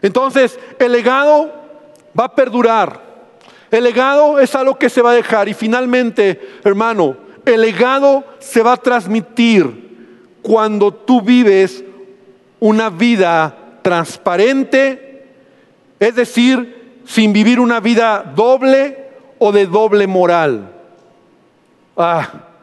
Entonces, 0.00 0.58
el 0.78 0.92
legado 0.92 1.52
va 2.18 2.24
a 2.24 2.34
perdurar. 2.34 3.02
El 3.70 3.84
legado 3.84 4.40
es 4.40 4.54
algo 4.54 4.78
que 4.78 4.88
se 4.88 5.02
va 5.02 5.10
a 5.10 5.14
dejar. 5.14 5.48
Y 5.48 5.54
finalmente, 5.54 6.40
hermano, 6.64 7.16
el 7.44 7.60
legado 7.60 8.24
se 8.38 8.62
va 8.62 8.72
a 8.72 8.78
transmitir 8.78 10.38
cuando 10.40 10.92
tú 10.92 11.20
vives 11.20 11.84
una 12.60 12.88
vida 12.88 13.78
transparente, 13.82 15.26
es 16.00 16.14
decir, 16.14 17.02
sin 17.04 17.34
vivir 17.34 17.60
una 17.60 17.80
vida 17.80 18.32
doble 18.34 19.10
o 19.38 19.52
de 19.52 19.66
doble 19.66 20.06
moral. 20.06 20.70
Ah, 21.96 22.53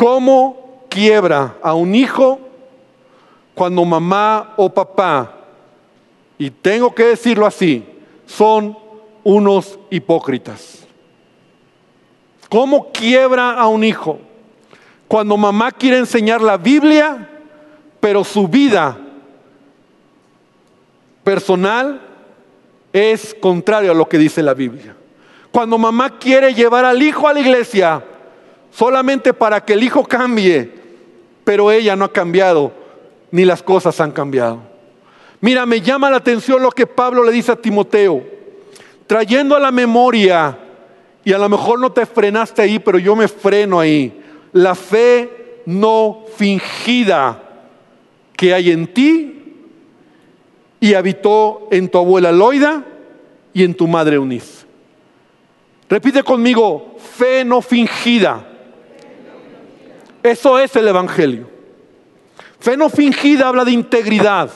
¿cómo 0.00 0.86
quiebra 0.88 1.56
a 1.62 1.74
un 1.74 1.94
hijo 1.94 2.40
cuando 3.54 3.84
mamá 3.84 4.54
o 4.56 4.72
papá, 4.72 5.30
y 6.38 6.48
tengo 6.48 6.94
que 6.94 7.04
decirlo 7.04 7.44
así, 7.44 7.84
son 8.24 8.78
unos 9.22 9.78
hipócritas. 9.90 10.86
¿Cómo 12.48 12.90
quiebra 12.92 13.52
a 13.52 13.66
un 13.66 13.84
hijo? 13.84 14.18
Cuando 15.06 15.36
mamá 15.36 15.70
quiere 15.70 15.98
enseñar 15.98 16.40
la 16.40 16.56
Biblia, 16.56 17.28
pero 18.00 18.24
su 18.24 18.48
vida 18.48 18.96
personal 21.22 22.00
es 22.90 23.36
contrario 23.38 23.90
a 23.90 23.94
lo 23.94 24.08
que 24.08 24.16
dice 24.16 24.42
la 24.42 24.54
Biblia. 24.54 24.96
Cuando 25.52 25.76
mamá 25.76 26.18
quiere 26.18 26.54
llevar 26.54 26.86
al 26.86 27.02
hijo 27.02 27.28
a 27.28 27.34
la 27.34 27.40
iglesia 27.40 28.02
solamente 28.70 29.32
para 29.32 29.64
que 29.64 29.74
el 29.74 29.82
hijo 29.82 30.04
cambie, 30.04 30.70
pero 31.44 31.70
ella 31.70 31.96
no 31.96 32.04
ha 32.04 32.12
cambiado 32.12 32.72
ni 33.30 33.44
las 33.44 33.62
cosas 33.62 34.00
han 34.00 34.12
cambiado. 34.12 34.60
Mira, 35.40 35.64
me 35.66 35.80
llama 35.80 36.10
la 36.10 36.18
atención 36.18 36.62
lo 36.62 36.70
que 36.70 36.86
Pablo 36.86 37.24
le 37.24 37.32
dice 37.32 37.52
a 37.52 37.56
Timoteo, 37.56 38.22
trayendo 39.06 39.56
a 39.56 39.60
la 39.60 39.70
memoria, 39.70 40.58
y 41.24 41.32
a 41.32 41.38
lo 41.38 41.48
mejor 41.48 41.78
no 41.78 41.92
te 41.92 42.06
frenaste 42.06 42.62
ahí, 42.62 42.78
pero 42.78 42.98
yo 42.98 43.14
me 43.14 43.28
freno 43.28 43.80
ahí, 43.80 44.22
la 44.52 44.74
fe 44.74 45.62
no 45.66 46.24
fingida 46.36 47.42
que 48.36 48.54
hay 48.54 48.70
en 48.70 48.86
ti 48.86 49.36
y 50.80 50.94
habitó 50.94 51.68
en 51.70 51.88
tu 51.88 51.98
abuela 51.98 52.32
Loida 52.32 52.84
y 53.52 53.64
en 53.64 53.74
tu 53.74 53.86
madre 53.86 54.16
Eunice. 54.16 54.64
Repite 55.88 56.22
conmigo, 56.22 56.96
fe 56.98 57.44
no 57.44 57.60
fingida. 57.60 58.46
Eso 60.22 60.58
es 60.58 60.74
el 60.76 60.88
Evangelio. 60.88 61.48
Fe 62.58 62.76
no 62.76 62.90
fingida 62.90 63.48
habla 63.48 63.64
de 63.64 63.72
integridad. 63.72 64.50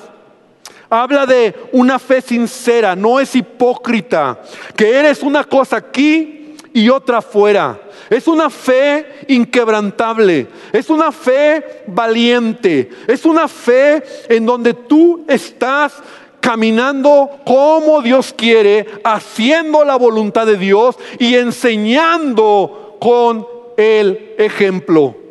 Habla 0.91 1.27
de 1.27 1.55
una 1.73 1.99
fe 1.99 2.21
sincera, 2.21 2.95
no 2.95 3.19
es 3.19 3.35
hipócrita, 3.35 4.41
que 4.77 4.95
eres 4.95 5.23
una 5.23 5.43
cosa 5.43 5.77
aquí 5.77 6.55
y 6.73 6.89
otra 6.89 7.19
afuera. 7.19 7.81
Es 8.11 8.29
una 8.29 8.51
fe 8.51 9.25
inquebrantable, 9.29 10.47
es 10.73 10.91
una 10.91 11.11
fe 11.11 11.83
valiente, 11.87 12.91
es 13.09 13.25
una 13.25 13.49
fe 13.49 14.03
en 14.29 14.45
donde 14.45 14.75
tú 14.75 15.25
estás 15.27 15.95
caminando 16.41 17.41
como 17.47 18.03
Dios 18.03 18.35
quiere, 18.37 18.87
haciendo 19.03 19.85
la 19.85 19.97
voluntad 19.97 20.47
de 20.47 20.59
Dios 20.59 20.97
y 21.19 21.35
enseñando 21.37 22.99
con 23.01 23.49
el 23.79 24.35
ejemplo. 24.37 25.24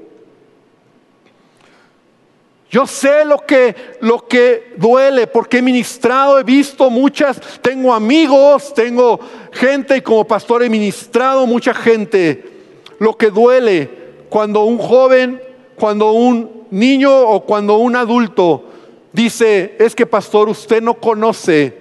Yo 2.74 2.88
sé 2.88 3.24
lo 3.24 3.38
que, 3.38 3.76
lo 4.00 4.28
que 4.28 4.74
duele 4.78 5.28
porque 5.28 5.60
he 5.60 5.62
ministrado, 5.62 6.40
he 6.40 6.44
visto 6.44 6.90
muchas, 6.90 7.40
tengo 7.62 7.94
amigos, 7.94 8.74
tengo 8.74 9.20
gente 9.52 9.98
y 9.98 10.02
como 10.02 10.26
pastor 10.26 10.64
he 10.64 10.70
ministrado 10.72 11.46
mucha 11.46 11.76
gente. 11.76 12.52
Lo 12.98 13.16
que 13.16 13.30
duele 13.30 13.92
cuando 14.28 14.64
un 14.64 14.80
joven, 14.80 15.40
cuando 15.76 16.14
un 16.14 16.66
niño 16.72 17.16
o 17.16 17.46
cuando 17.46 17.78
un 17.78 17.96
adulto 17.96 18.64
dice, 19.12 19.76
es 19.78 19.94
que 19.94 20.08
pastor, 20.08 20.50
usted 20.50 20.82
no 20.82 20.96
conoce 20.96 21.78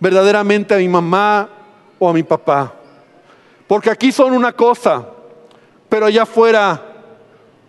verdaderamente 0.00 0.74
a 0.74 0.78
mi 0.78 0.88
mamá 0.88 1.48
o 2.00 2.08
a 2.08 2.12
mi 2.12 2.24
papá. 2.24 2.74
Porque 3.68 3.90
aquí 3.90 4.10
son 4.10 4.32
una 4.32 4.50
cosa, 4.54 5.06
pero 5.88 6.06
allá 6.06 6.24
afuera 6.24 6.84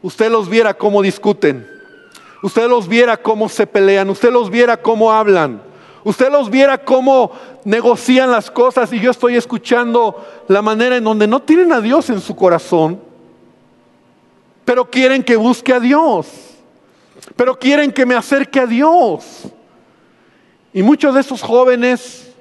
usted 0.01 0.31
los 0.31 0.49
viera 0.49 0.73
cómo 0.73 1.03
discuten 1.03 1.80
usted 2.41 2.67
los 2.67 2.87
viera 2.87 3.17
cómo 3.17 3.49
se 3.49 3.67
pelean, 3.67 4.09
usted 4.09 4.31
los 4.31 4.49
viera 4.49 4.77
cómo 4.77 5.11
hablan, 5.11 5.61
usted 6.03 6.31
los 6.31 6.49
viera 6.49 6.77
cómo 6.77 7.31
negocian 7.63 8.31
las 8.31 8.49
cosas 8.49 8.91
y 8.93 8.99
yo 8.99 9.11
estoy 9.11 9.35
escuchando 9.35 10.25
la 10.47 10.61
manera 10.61 10.97
en 10.97 11.03
donde 11.03 11.27
no 11.27 11.41
tienen 11.41 11.71
a 11.71 11.81
Dios 11.81 12.09
en 12.09 12.19
su 12.19 12.35
corazón, 12.35 12.99
pero 14.65 14.89
quieren 14.89 15.23
que 15.23 15.35
busque 15.35 15.73
a 15.73 15.79
Dios, 15.79 16.27
pero 17.35 17.57
quieren 17.57 17.91
que 17.91 18.05
me 18.05 18.15
acerque 18.15 18.59
a 18.59 18.65
Dios. 18.65 19.43
Y 20.73 20.83
muchos 20.83 21.13
de 21.13 21.21
esos 21.21 21.41
jóvenes, 21.41 22.33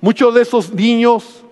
muchos 0.00 0.34
de 0.34 0.42
esos 0.42 0.72
niños, 0.72 1.42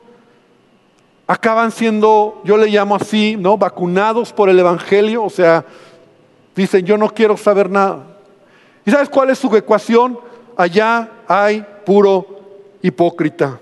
acaban 1.26 1.70
siendo, 1.70 2.40
yo 2.44 2.56
le 2.56 2.68
llamo 2.68 2.96
así, 2.96 3.36
¿no? 3.36 3.56
Vacunados 3.56 4.32
por 4.32 4.48
el 4.48 4.58
Evangelio, 4.58 5.24
o 5.24 5.30
sea, 5.30 5.64
Dicen, 6.54 6.84
yo 6.84 6.96
no 6.96 7.12
quiero 7.12 7.36
saber 7.36 7.70
nada. 7.70 8.06
¿Y 8.84 8.90
sabes 8.90 9.08
cuál 9.08 9.30
es 9.30 9.38
su 9.38 9.54
ecuación? 9.56 10.18
Allá 10.56 11.08
hay 11.26 11.64
puro 11.84 12.26
hipócrita. 12.82 13.58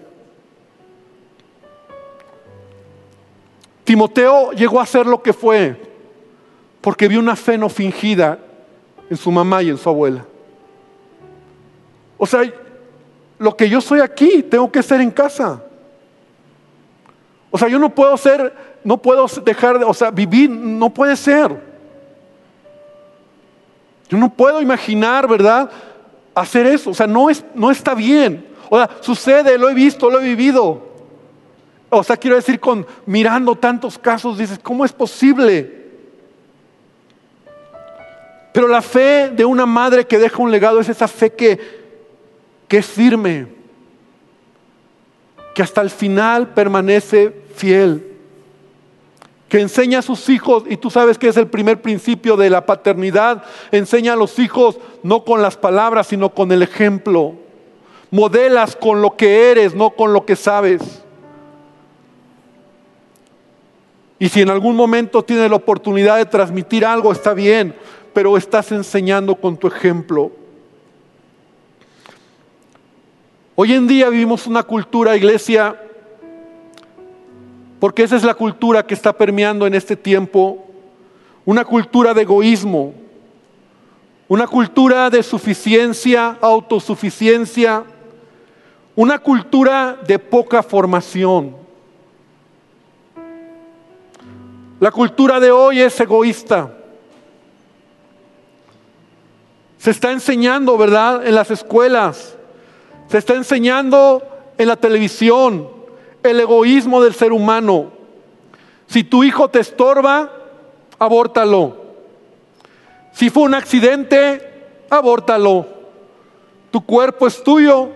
Timoteo 3.85 4.53
llegó 4.53 4.81
a 4.81 4.87
ser 4.87 5.07
lo 5.07 5.22
que 5.22 5.33
fue 5.33 5.88
porque 6.81 7.09
vio 7.09 7.20
una 7.20 7.37
fe 7.37 7.59
no 7.59 7.68
fingida 7.68 8.38
en 9.11 9.16
su 9.16 9.31
mamá 9.31 9.62
y 9.62 9.70
en 9.70 9.79
su 9.79 9.88
abuela. 9.88 10.24
O 12.16 12.27
sea, 12.27 12.42
lo 13.38 13.57
que 13.57 13.68
yo 13.68 13.81
soy 13.81 14.01
aquí, 14.01 14.42
tengo 14.42 14.70
que 14.70 14.83
ser 14.83 15.01
en 15.01 15.11
casa. 15.11 15.62
O 17.51 17.59
sea, 17.59 17.68
yo 17.68 17.79
no 17.79 17.94
puedo 17.94 18.16
ser, 18.16 18.55
no 18.85 19.01
puedo 19.01 19.27
dejar 19.44 19.79
de, 19.79 19.85
o 19.85 19.94
sea, 19.94 20.11
vivir, 20.11 20.51
no 20.51 20.90
puede 20.90 21.16
ser. 21.16 21.67
Yo 24.09 24.16
no 24.16 24.33
puedo 24.33 24.61
imaginar, 24.61 25.29
¿verdad? 25.29 25.71
Hacer 26.35 26.66
eso. 26.66 26.90
O 26.90 26.94
sea, 26.94 27.07
no, 27.07 27.29
es, 27.29 27.44
no 27.55 27.71
está 27.71 27.94
bien. 27.94 28.47
O 28.71 28.77
sea, 28.77 28.88
sucede, 29.01 29.59
lo 29.59 29.68
he 29.68 29.75
visto, 29.75 30.11
lo 30.11 30.21
he 30.21 30.25
vivido. 30.25 30.87
O 31.90 32.03
sea, 32.03 32.16
quiero 32.16 32.37
decir, 32.37 32.61
con 32.61 32.87
mirando 33.07 33.55
tantos 33.55 33.99
casos, 33.99 34.38
dices, 34.38 34.59
¿cómo 34.62 34.85
es 34.85 34.92
posible? 34.92 35.79
Pero 38.53 38.68
la 38.68 38.83
fe 38.83 39.31
de 39.31 39.44
una 39.44 39.66
madre 39.66 40.07
que 40.07 40.18
deja 40.18 40.42
un 40.42 40.51
legado 40.51 40.81
es 40.81 40.88
esa 40.88 41.09
fe 41.09 41.33
que, 41.33 41.59
que 42.66 42.79
es 42.79 42.87
firme, 42.87 43.47
que 45.55 45.62
hasta 45.62 45.81
el 45.81 45.90
final 45.90 46.49
permanece 46.49 47.35
fiel 47.55 48.08
que 49.49 49.61
enseña 49.61 50.01
a 50.01 50.03
sus 50.03 50.29
hijos, 50.29 50.65
y 50.69 50.77
tú 50.77 50.91
sabes 50.91 51.17
que 51.19 51.29
es 51.29 51.37
el 51.37 51.47
primer 51.47 51.81
principio 51.81 52.37
de 52.37 52.51
la 52.51 52.67
paternidad, 52.67 53.43
enseña 53.73 54.13
a 54.13 54.17
los 54.17 54.39
hijos 54.39 54.79
no 55.03 55.25
con 55.25 55.41
las 55.41 55.57
palabras, 55.57 56.09
sino 56.09 56.29
con 56.31 56.53
el 56.53 56.63
ejemplo. 56.63 57.35
Modelas 58.11 58.77
con 58.77 59.01
lo 59.01 59.17
que 59.17 59.51
eres, 59.51 59.75
no 59.75 59.91
con 59.91 60.13
lo 60.13 60.27
que 60.27 60.37
sabes. 60.37 61.03
Y 64.19 64.29
si 64.29 64.43
en 64.43 64.51
algún 64.51 64.77
momento 64.77 65.23
tienes 65.23 65.49
la 65.49 65.57
oportunidad 65.57 66.17
de 66.19 66.27
transmitir 66.27 66.85
algo, 66.85 67.13
está 67.13 67.33
bien, 67.33 67.75
pero 68.13 68.37
estás 68.37 68.73
enseñando 68.73 69.35
con 69.35 69.57
tu 69.57 69.69
ejemplo. 69.69 70.33
Hoy 73.55 73.73
en 73.73 73.87
día 73.87 74.09
vivimos 74.09 74.47
una 74.47 74.63
cultura, 74.63 75.17
iglesia, 75.17 75.88
porque 77.81 78.03
esa 78.03 78.17
es 78.17 78.25
la 78.25 78.35
cultura 78.35 78.85
que 78.85 78.95
está 78.95 79.12
permeando 79.12 79.67
en 79.67 79.75
este 79.75 79.97
tiempo, 79.97 80.67
una 81.45 81.64
cultura 81.64 82.12
de 82.12 82.23
egoísmo, 82.23 82.93
una 84.27 84.47
cultura 84.47 85.09
de 85.11 85.23
suficiencia, 85.23 86.37
autosuficiencia, 86.41 87.85
una 88.97 89.19
cultura 89.19 89.97
de 90.07 90.19
poca 90.19 90.62
formación. 90.62 91.57
La 94.81 94.91
cultura 94.91 95.41
de 95.41 95.51
hoy 95.51 95.81
es 95.81 95.99
egoísta. 96.01 96.73
Se 99.79 99.93
está 99.93 100.11
enseñando, 100.11 100.77
¿verdad? 100.77 101.27
En 101.27 101.35
las 101.35 101.51
escuelas. 101.51 102.37
Se 103.09 103.19
está 103.19 103.35
enseñando 103.35 104.23
en 104.59 104.69
la 104.69 104.77
televisión 104.77 105.78
el 106.31 106.41
egoísmo 106.41 107.03
del 107.03 107.14
ser 107.14 107.33
humano. 107.33 107.93
Si 108.87 109.05
tu 109.05 109.25
hijo 109.25 109.49
te 109.49 109.61
estorba, 109.61 110.31
abórtalo. 110.99 111.77
Si 113.12 113.31
fue 113.31 113.45
un 113.45 113.55
accidente, 113.55 114.49
abórtalo. 114.91 115.67
Tu 116.71 116.85
cuerpo 116.85 117.27
es 117.27 117.43
tuyo 117.43 117.91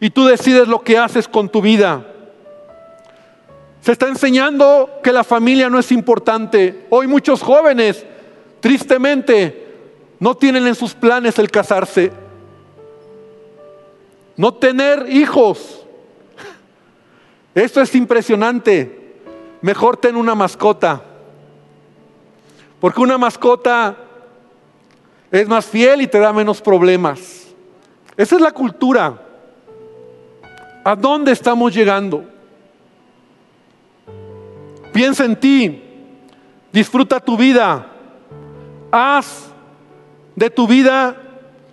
y 0.00 0.10
tú 0.10 0.26
decides 0.26 0.68
lo 0.68 0.82
que 0.82 0.98
haces 0.98 1.28
con 1.28 1.48
tu 1.48 1.60
vida. 1.60 2.06
Se 3.80 3.92
está 3.92 4.08
enseñando 4.08 5.00
que 5.02 5.12
la 5.12 5.24
familia 5.24 5.68
no 5.68 5.78
es 5.78 5.92
importante. 5.92 6.86
Hoy 6.90 7.06
muchos 7.06 7.42
jóvenes, 7.42 8.04
tristemente, 8.60 9.64
no 10.18 10.34
tienen 10.34 10.66
en 10.66 10.74
sus 10.74 10.94
planes 10.94 11.38
el 11.38 11.50
casarse. 11.50 12.10
No 14.36 14.54
tener 14.54 15.06
hijos. 15.10 15.83
Esto 17.54 17.80
es 17.80 17.94
impresionante. 17.94 19.16
Mejor 19.60 19.96
ten 19.96 20.16
una 20.16 20.34
mascota. 20.34 21.02
Porque 22.80 23.00
una 23.00 23.16
mascota 23.16 23.96
es 25.30 25.48
más 25.48 25.64
fiel 25.64 26.02
y 26.02 26.06
te 26.06 26.18
da 26.18 26.32
menos 26.32 26.60
problemas. 26.60 27.46
Esa 28.16 28.36
es 28.36 28.42
la 28.42 28.50
cultura. 28.50 29.20
¿A 30.84 30.94
dónde 30.94 31.32
estamos 31.32 31.74
llegando? 31.74 32.24
Piensa 34.92 35.24
en 35.24 35.34
ti, 35.34 35.82
disfruta 36.72 37.18
tu 37.18 37.36
vida, 37.36 37.86
haz 38.92 39.48
de 40.36 40.50
tu 40.50 40.68
vida 40.68 41.16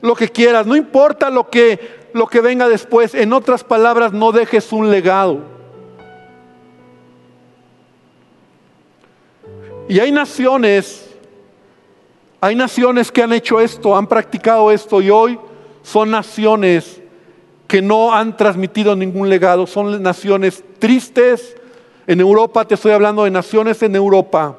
lo 0.02 0.16
que 0.16 0.30
quieras, 0.30 0.66
no 0.66 0.76
importa 0.76 1.30
lo 1.30 1.50
que, 1.50 2.10
lo 2.14 2.26
que 2.26 2.42
venga 2.42 2.68
después. 2.68 3.14
En 3.14 3.34
otras 3.34 3.64
palabras, 3.64 4.12
no 4.12 4.32
dejes 4.32 4.72
un 4.72 4.90
legado. 4.90 5.42
Y 9.88 10.00
hay 10.00 10.12
naciones, 10.12 11.10
hay 12.40 12.56
naciones 12.56 13.12
que 13.12 13.24
han 13.24 13.34
hecho 13.34 13.60
esto, 13.60 13.96
han 13.96 14.08
practicado 14.08 14.72
esto 14.72 15.02
y 15.02 15.10
hoy 15.10 15.40
son 15.84 16.12
naciones 16.12 17.02
que 17.68 17.82
no 17.82 18.14
han 18.14 18.36
transmitido 18.38 18.96
ningún 18.96 19.30
legado, 19.30 19.66
son 19.66 20.02
naciones 20.02 20.64
tristes, 20.80 21.56
en 22.08 22.20
Europa, 22.20 22.66
te 22.66 22.76
estoy 22.76 22.92
hablando 22.92 23.24
de 23.24 23.32
naciones 23.32 23.82
en 23.84 23.96
Europa, 23.96 24.58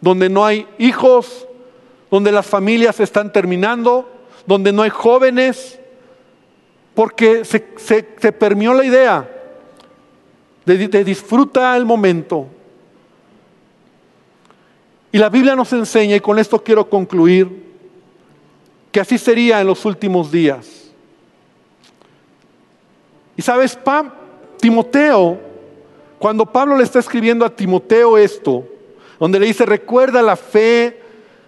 donde 0.00 0.28
no 0.28 0.44
hay 0.44 0.66
hijos, 0.78 1.46
donde 2.10 2.32
las 2.32 2.46
familias 2.46 2.96
se 2.96 3.04
están 3.04 3.32
terminando, 3.32 4.10
donde 4.46 4.72
no 4.72 4.82
hay 4.82 4.90
jóvenes, 4.90 5.78
porque 6.94 7.44
se, 7.44 7.64
se, 7.76 8.32
permeó 8.32 8.74
la 8.74 8.84
idea 8.84 9.30
de, 10.66 10.88
de 10.88 11.04
disfruta 11.04 11.76
el 11.76 11.84
momento. 11.84 12.48
Y 15.12 15.18
la 15.18 15.28
Biblia 15.28 15.56
nos 15.56 15.72
enseña, 15.72 16.16
y 16.16 16.20
con 16.20 16.38
esto 16.38 16.62
quiero 16.62 16.88
concluir, 16.88 17.70
que 18.92 19.00
así 19.00 19.18
sería 19.18 19.60
en 19.60 19.66
los 19.66 19.84
últimos 19.84 20.30
días. 20.30 20.90
Y 23.36 23.42
sabes, 23.42 23.78
Timoteo 24.58 25.50
cuando 26.20 26.44
Pablo 26.44 26.76
le 26.76 26.84
está 26.84 26.98
escribiendo 26.98 27.46
a 27.46 27.56
Timoteo 27.56 28.18
esto, 28.18 28.68
donde 29.18 29.40
le 29.40 29.46
dice, 29.46 29.64
recuerda 29.64 30.20
la 30.20 30.36
fe, 30.36 31.00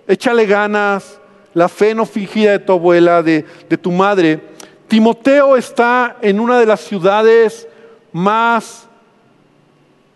échale 0.09 0.47
ganas, 0.47 1.21
la 1.53 1.69
fe 1.69 1.95
no 1.95 2.07
fingida 2.07 2.53
de 2.53 2.59
tu 2.59 2.73
abuela, 2.73 3.23
de 3.23 3.45
tu 3.83 3.93
madre, 3.93 4.41
Timoteo 4.89 5.59
está 5.59 6.17
en 6.23 6.41
una 6.41 6.59
de 6.59 6.65
las 6.65 6.81
ciudades 6.81 7.69
más 8.13 8.89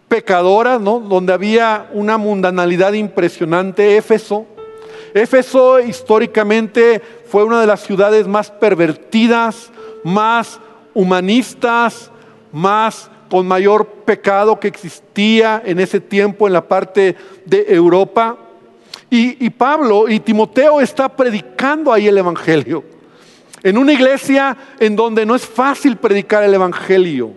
pecadoras, 0.09 0.81
¿no? 0.81 1.01
Donde 1.01 1.33
había 1.33 1.89
una 1.93 2.19
mundanalidad 2.19 2.93
impresionante, 2.93 3.97
Éfeso. 3.97 4.47
Éfeso 5.15 5.81
históricamente 5.81 7.01
fue 7.29 7.45
una 7.45 7.61
de 7.61 7.67
las 7.67 7.81
ciudades 7.81 8.27
más 8.29 8.51
pervertidas, 8.51 9.71
más 10.05 10.61
humanistas, 10.95 12.11
más 12.53 13.11
con 13.31 13.47
mayor 13.47 13.87
pecado 14.05 14.61
que 14.61 14.69
existía 14.69 15.63
en 15.65 15.81
ese 15.81 16.01
tiempo 16.01 16.47
en 16.47 16.53
la 16.53 16.67
parte 16.67 17.17
de 17.45 17.67
Europa. 17.69 18.37
Y, 19.09 19.51
Pablo 19.51 20.09
y 20.09 20.21
Timoteo 20.21 20.81
está 20.81 21.09
predicando 21.09 21.93
ahí 21.93 22.09
el 22.09 22.19
Evangelio. 22.19 22.85
En 23.63 23.79
una 23.79 23.93
iglesia 23.93 24.57
en 24.79 24.97
donde 24.97 25.25
no 25.25 25.35
es 25.35 25.47
fácil 25.47 25.97
predicar 25.97 26.43
el 26.43 26.55
Evangelio. 26.55 27.33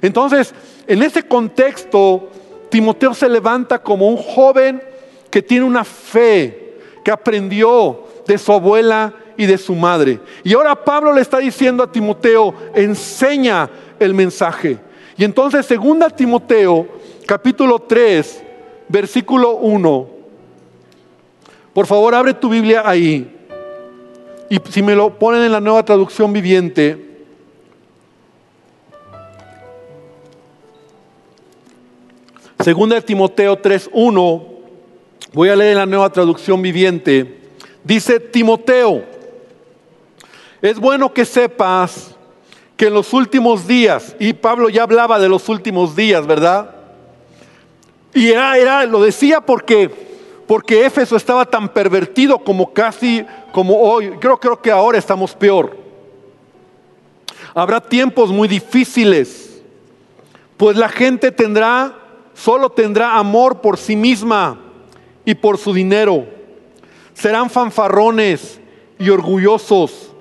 Entonces, 0.00 0.52
en 0.86 1.02
ese 1.02 1.22
contexto, 1.22 2.28
Timoteo 2.70 3.14
se 3.14 3.28
levanta 3.28 3.78
como 3.82 4.08
un 4.08 4.16
joven 4.16 4.82
que 5.30 5.42
tiene 5.42 5.64
una 5.64 5.84
fe, 5.84 6.74
que 7.04 7.10
aprendió 7.10 8.04
de 8.26 8.38
su 8.38 8.52
abuela 8.52 9.14
y 9.36 9.46
de 9.46 9.58
su 9.58 9.74
madre. 9.74 10.20
Y 10.44 10.54
ahora 10.54 10.74
Pablo 10.74 11.12
le 11.12 11.20
está 11.20 11.38
diciendo 11.38 11.82
a 11.82 11.90
Timoteo, 11.90 12.54
enseña 12.74 13.68
el 13.98 14.14
mensaje. 14.14 14.78
Y 15.16 15.24
entonces, 15.24 15.66
segunda 15.66 16.10
Timoteo, 16.10 16.86
capítulo 17.26 17.78
3, 17.78 18.42
versículo 18.88 19.56
1. 19.56 20.08
Por 21.72 21.86
favor, 21.86 22.14
abre 22.14 22.34
tu 22.34 22.48
Biblia 22.48 22.82
ahí. 22.84 23.38
Y 24.50 24.60
si 24.70 24.82
me 24.82 24.94
lo 24.94 25.18
ponen 25.18 25.42
en 25.42 25.52
la 25.52 25.60
nueva 25.60 25.84
traducción 25.84 26.32
viviente, 26.32 27.11
Segunda 32.62 32.94
de 32.94 33.02
Timoteo 33.02 33.56
3:1, 33.56 34.42
voy 35.32 35.48
a 35.48 35.56
leer 35.56 35.72
en 35.72 35.78
la 35.78 35.86
nueva 35.86 36.12
traducción 36.12 36.62
viviente. 36.62 37.40
Dice 37.82 38.20
Timoteo, 38.20 39.04
es 40.60 40.78
bueno 40.78 41.12
que 41.12 41.24
sepas 41.24 42.14
que 42.76 42.86
en 42.86 42.94
los 42.94 43.12
últimos 43.12 43.66
días, 43.66 44.14
y 44.20 44.32
Pablo 44.32 44.68
ya 44.68 44.84
hablaba 44.84 45.18
de 45.18 45.28
los 45.28 45.48
últimos 45.48 45.96
días, 45.96 46.24
¿verdad? 46.24 46.70
Y 48.14 48.28
era, 48.28 48.56
era, 48.56 48.84
lo 48.86 49.02
decía 49.02 49.40
porque, 49.40 49.90
porque 50.46 50.86
Éfeso 50.86 51.16
estaba 51.16 51.44
tan 51.44 51.68
pervertido 51.68 52.38
como 52.38 52.72
casi 52.72 53.24
como 53.50 53.80
hoy. 53.80 54.10
Creo, 54.20 54.38
creo 54.38 54.62
que 54.62 54.70
ahora 54.70 54.98
estamos 54.98 55.34
peor. 55.34 55.76
Habrá 57.54 57.80
tiempos 57.80 58.30
muy 58.30 58.46
difíciles, 58.46 59.60
pues 60.56 60.76
la 60.76 60.88
gente 60.88 61.32
tendrá, 61.32 62.01
solo 62.34 62.70
tendrá 62.70 63.16
amor 63.18 63.60
por 63.60 63.78
sí 63.78 63.96
misma 63.96 64.58
y 65.24 65.34
por 65.34 65.58
su 65.58 65.72
dinero. 65.72 66.26
Serán 67.14 67.50
fanfarrones 67.50 68.60
y 68.98 69.10
orgullosos. 69.10 70.12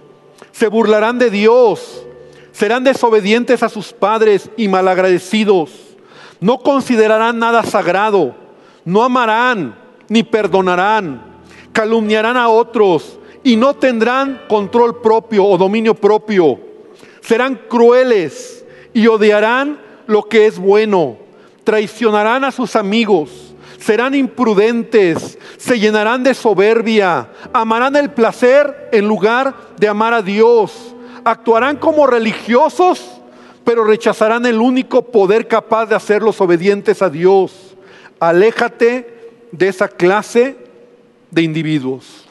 Se 0.52 0.68
burlarán 0.68 1.18
de 1.18 1.30
Dios 1.30 2.06
serán 2.52 2.84
desobedientes 2.84 3.64
a 3.64 3.70
sus 3.70 3.92
padres 3.94 4.50
y 4.58 4.68
malagradecidos. 4.68 5.72
No 6.40 6.60
considerarán 6.60 7.40
nada 7.40 7.64
sagrado. 7.64 8.36
No 8.86 9.04
amarán 9.04 9.76
ni 10.10 10.24
perdonarán. 10.24 11.24
Calumniarán 11.72 12.38
a 12.38 12.50
otros 12.50 13.18
y 13.44 13.56
no 13.56 13.76
tendrán 13.76 14.44
control 14.48 15.02
propio 15.02 15.46
o 15.46 15.58
dominio 15.58 15.96
propio. 15.96 16.60
Serán 17.22 17.60
crueles 17.68 18.66
y 18.94 19.08
odiarán 19.08 19.80
lo 20.08 20.24
que 20.24 20.46
es 20.46 20.60
bueno. 20.60 21.18
Traicionarán 21.64 22.44
a 22.44 22.52
sus 22.52 22.76
amigos. 22.76 23.56
Serán 23.80 24.16
imprudentes. 24.16 25.38
Se 25.58 25.80
llenarán 25.80 26.24
de 26.24 26.34
soberbia. 26.34 27.30
Amarán 27.54 27.96
el 27.96 28.12
placer 28.12 28.90
en 28.92 29.08
lugar 29.08 29.56
de 29.78 29.88
amar 29.88 30.14
a 30.14 30.22
Dios 30.22 30.92
actuarán 31.24 31.78
como 31.78 32.08
religiosos, 32.08 33.22
pero 33.64 33.84
rechazarán 33.84 34.46
el 34.46 34.60
único 34.60 35.04
poder 35.04 35.48
capaz 35.48 35.88
de 35.88 35.96
hacerlos 35.96 36.42
obedientes 36.42 37.02
a 37.02 37.10
Dios. 37.10 37.76
Aléjate 38.20 39.32
de 39.52 39.68
esa 39.68 39.88
clase 39.88 40.58
de 41.30 41.42
individuos. 41.42 42.26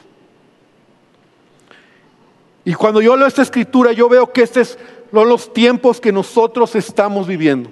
Y 2.63 2.73
cuando 2.73 3.01
yo 3.01 3.15
leo 3.15 3.27
esta 3.27 3.41
escritura, 3.41 3.91
yo 3.91 4.07
veo 4.07 4.31
que 4.31 4.43
estos 4.43 4.77
son 5.11 5.29
los 5.29 5.51
tiempos 5.51 5.99
que 5.99 6.11
nosotros 6.11 6.75
estamos 6.75 7.27
viviendo. 7.27 7.71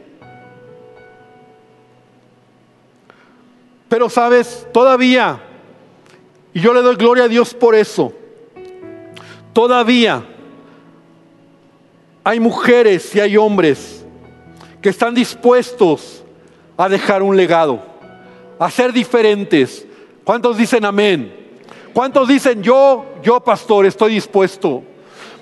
Pero 3.90 4.08
sabes, 4.08 4.68
todavía, 4.72 5.42
y 6.54 6.62
yo 6.62 6.74
le 6.74 6.82
doy 6.82 6.96
gloria 6.96 7.24
a 7.24 7.28
Dios 7.28 7.54
por 7.56 7.76
eso, 7.76 8.14
todavía 9.52 10.24
hay 12.24 12.40
mujeres 12.40 13.16
y 13.16 13.20
hay 13.20 13.36
hombres 13.36 14.06
que 14.82 14.90
están 14.90 15.16
dispuestos 15.16 16.24
a 16.78 16.88
dejar 16.88 17.24
un 17.24 17.36
legado, 17.36 17.84
a 18.60 18.70
ser 18.70 18.94
diferentes. 18.94 19.86
¿Cuántos 20.24 20.58
dicen 20.58 20.86
amén? 20.86 21.36
¿Cuántos 21.94 22.28
dicen 22.28 22.62
yo, 22.62 23.06
yo 23.24 23.40
pastor, 23.40 23.88
estoy 23.88 24.14
dispuesto? 24.14 24.84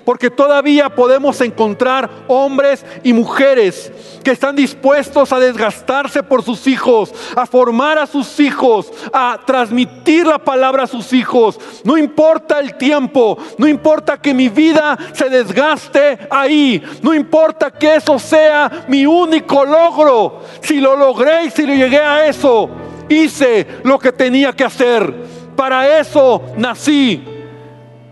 Porque 0.08 0.30
todavía 0.30 0.88
podemos 0.88 1.38
encontrar 1.42 2.08
hombres 2.28 2.82
y 3.02 3.12
mujeres 3.12 3.92
que 4.24 4.30
están 4.30 4.56
dispuestos 4.56 5.34
a 5.34 5.38
desgastarse 5.38 6.22
por 6.22 6.42
sus 6.42 6.66
hijos, 6.66 7.12
a 7.36 7.44
formar 7.44 7.98
a 7.98 8.06
sus 8.06 8.40
hijos, 8.40 8.90
a 9.12 9.38
transmitir 9.44 10.26
la 10.26 10.38
palabra 10.38 10.84
a 10.84 10.86
sus 10.86 11.12
hijos. 11.12 11.60
No 11.84 11.98
importa 11.98 12.58
el 12.58 12.78
tiempo, 12.78 13.36
no 13.58 13.68
importa 13.68 14.16
que 14.16 14.32
mi 14.32 14.48
vida 14.48 14.96
se 15.12 15.28
desgaste 15.28 16.20
ahí, 16.30 16.82
no 17.02 17.12
importa 17.12 17.70
que 17.70 17.96
eso 17.96 18.18
sea 18.18 18.86
mi 18.88 19.04
único 19.04 19.62
logro. 19.62 20.40
Si 20.62 20.80
lo 20.80 20.96
logré 20.96 21.44
y 21.44 21.50
si 21.50 21.66
lo 21.66 21.74
llegué 21.74 22.00
a 22.00 22.26
eso, 22.26 22.70
hice 23.10 23.66
lo 23.84 23.98
que 23.98 24.12
tenía 24.12 24.54
que 24.54 24.64
hacer. 24.64 25.14
Para 25.54 25.98
eso 25.98 26.40
nací. 26.56 27.37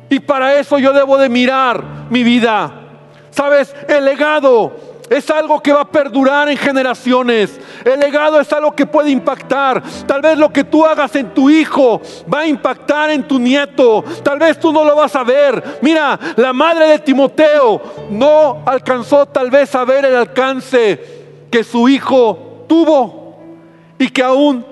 Y 0.09 0.21
para 0.21 0.59
eso 0.59 0.79
yo 0.79 0.93
debo 0.93 1.19
de 1.19 1.29
mirar 1.29 1.83
mi 2.11 2.23
vida. 2.23 2.73
Sabes, 3.31 3.75
el 3.89 4.05
legado 4.05 4.73
es 5.11 5.31
algo 5.31 5.61
que 5.61 5.73
va 5.73 5.83
a 5.83 5.91
perdurar 5.91 6.49
en 6.49 6.57
generaciones. 6.57 7.61
El 7.85 8.01
legado 8.01 8.41
es 8.41 8.53
algo 8.53 8.75
que 8.75 8.87
puede 8.87 9.11
impactar. 9.11 9.83
Tal 10.07 10.21
vez 10.21 10.39
lo 10.39 10.53
que 10.53 10.65
tú 10.65 10.85
hagas 10.85 11.15
en 11.17 11.33
tu 11.33 11.49
hijo 11.49 12.01
va 12.33 12.41
a 12.41 12.47
impactar 12.47 13.11
en 13.11 13.27
tu 13.27 13.39
nieto. 13.39 14.05
Tal 14.23 14.39
vez 14.39 14.59
tú 14.59 14.73
no 14.73 14.85
lo 14.85 14.97
vas 14.97 15.15
a 15.15 15.23
ver. 15.23 15.79
Mira, 15.83 16.19
la 16.37 16.53
madre 16.53 16.89
de 16.89 16.99
Timoteo 16.99 17.81
no 18.11 18.63
alcanzó 18.67 19.27
tal 19.27 19.51
vez 19.51 19.75
a 19.75 19.85
ver 19.85 20.05
el 20.05 20.17
alcance 20.17 21.47
que 21.51 21.63
su 21.63 21.89
hijo 21.89 22.65
tuvo. 22.69 23.37
Y 23.99 24.09
que 24.09 24.23
aún 24.23 24.65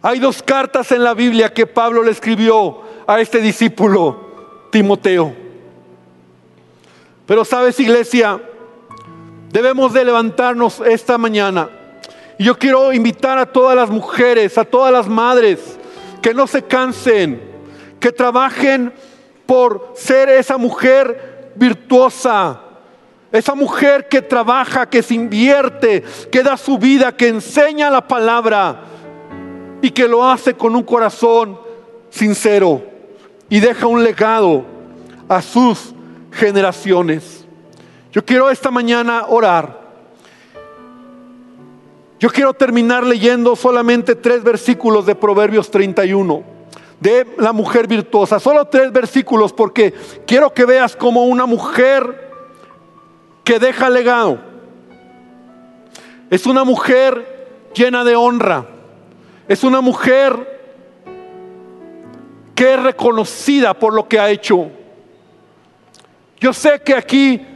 hay 0.00 0.18
dos 0.18 0.42
cartas 0.42 0.92
en 0.92 1.02
la 1.02 1.14
Biblia 1.14 1.52
que 1.52 1.66
Pablo 1.66 2.02
le 2.02 2.12
escribió 2.12 2.82
a 3.06 3.20
este 3.20 3.40
discípulo. 3.40 4.25
Timoteo. 4.70 5.34
Pero 7.26 7.44
sabes, 7.44 7.78
iglesia, 7.80 8.40
debemos 9.50 9.92
de 9.92 10.04
levantarnos 10.04 10.80
esta 10.80 11.18
mañana. 11.18 11.68
Y 12.38 12.44
yo 12.44 12.58
quiero 12.58 12.92
invitar 12.92 13.38
a 13.38 13.46
todas 13.46 13.74
las 13.74 13.90
mujeres, 13.90 14.56
a 14.58 14.64
todas 14.64 14.92
las 14.92 15.08
madres, 15.08 15.78
que 16.22 16.34
no 16.34 16.46
se 16.46 16.62
cansen, 16.62 17.40
que 17.98 18.12
trabajen 18.12 18.92
por 19.44 19.92
ser 19.96 20.28
esa 20.28 20.56
mujer 20.56 21.52
virtuosa, 21.56 22.60
esa 23.32 23.54
mujer 23.54 24.08
que 24.08 24.22
trabaja, 24.22 24.88
que 24.88 25.02
se 25.02 25.14
invierte, 25.14 26.04
que 26.30 26.42
da 26.42 26.56
su 26.56 26.78
vida, 26.78 27.16
que 27.16 27.28
enseña 27.28 27.90
la 27.90 28.06
palabra 28.06 28.82
y 29.82 29.90
que 29.90 30.06
lo 30.06 30.28
hace 30.28 30.54
con 30.54 30.76
un 30.76 30.82
corazón 30.82 31.58
sincero 32.10 32.95
y 33.48 33.60
deja 33.60 33.86
un 33.86 34.02
legado 34.02 34.64
a 35.28 35.40
sus 35.42 35.94
generaciones. 36.32 37.44
Yo 38.12 38.24
quiero 38.24 38.50
esta 38.50 38.70
mañana 38.70 39.26
orar. 39.28 39.86
Yo 42.18 42.30
quiero 42.30 42.54
terminar 42.54 43.04
leyendo 43.04 43.54
solamente 43.56 44.14
tres 44.14 44.42
versículos 44.42 45.04
de 45.04 45.14
Proverbios 45.14 45.70
31, 45.70 46.42
de 46.98 47.26
la 47.36 47.52
mujer 47.52 47.86
virtuosa. 47.86 48.40
Solo 48.40 48.64
tres 48.66 48.90
versículos 48.90 49.52
porque 49.52 49.92
quiero 50.26 50.52
que 50.54 50.64
veas 50.64 50.96
como 50.96 51.24
una 51.24 51.44
mujer 51.44 52.32
que 53.44 53.58
deja 53.58 53.90
legado. 53.90 54.40
Es 56.30 56.46
una 56.46 56.64
mujer 56.64 57.70
llena 57.74 58.02
de 58.02 58.16
honra. 58.16 58.66
Es 59.46 59.62
una 59.62 59.80
mujer 59.80 60.55
que 62.56 62.72
es 62.72 62.82
reconocida 62.82 63.74
por 63.74 63.92
lo 63.92 64.08
que 64.08 64.18
ha 64.18 64.30
hecho. 64.30 64.70
Yo 66.40 66.54
sé 66.54 66.80
que 66.82 66.94
aquí 66.94 67.46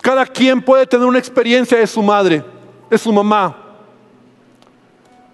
cada 0.00 0.24
quien 0.24 0.62
puede 0.62 0.86
tener 0.86 1.06
una 1.06 1.18
experiencia 1.18 1.76
de 1.76 1.88
su 1.88 2.00
madre, 2.02 2.44
de 2.88 2.96
su 2.96 3.12
mamá. 3.12 3.64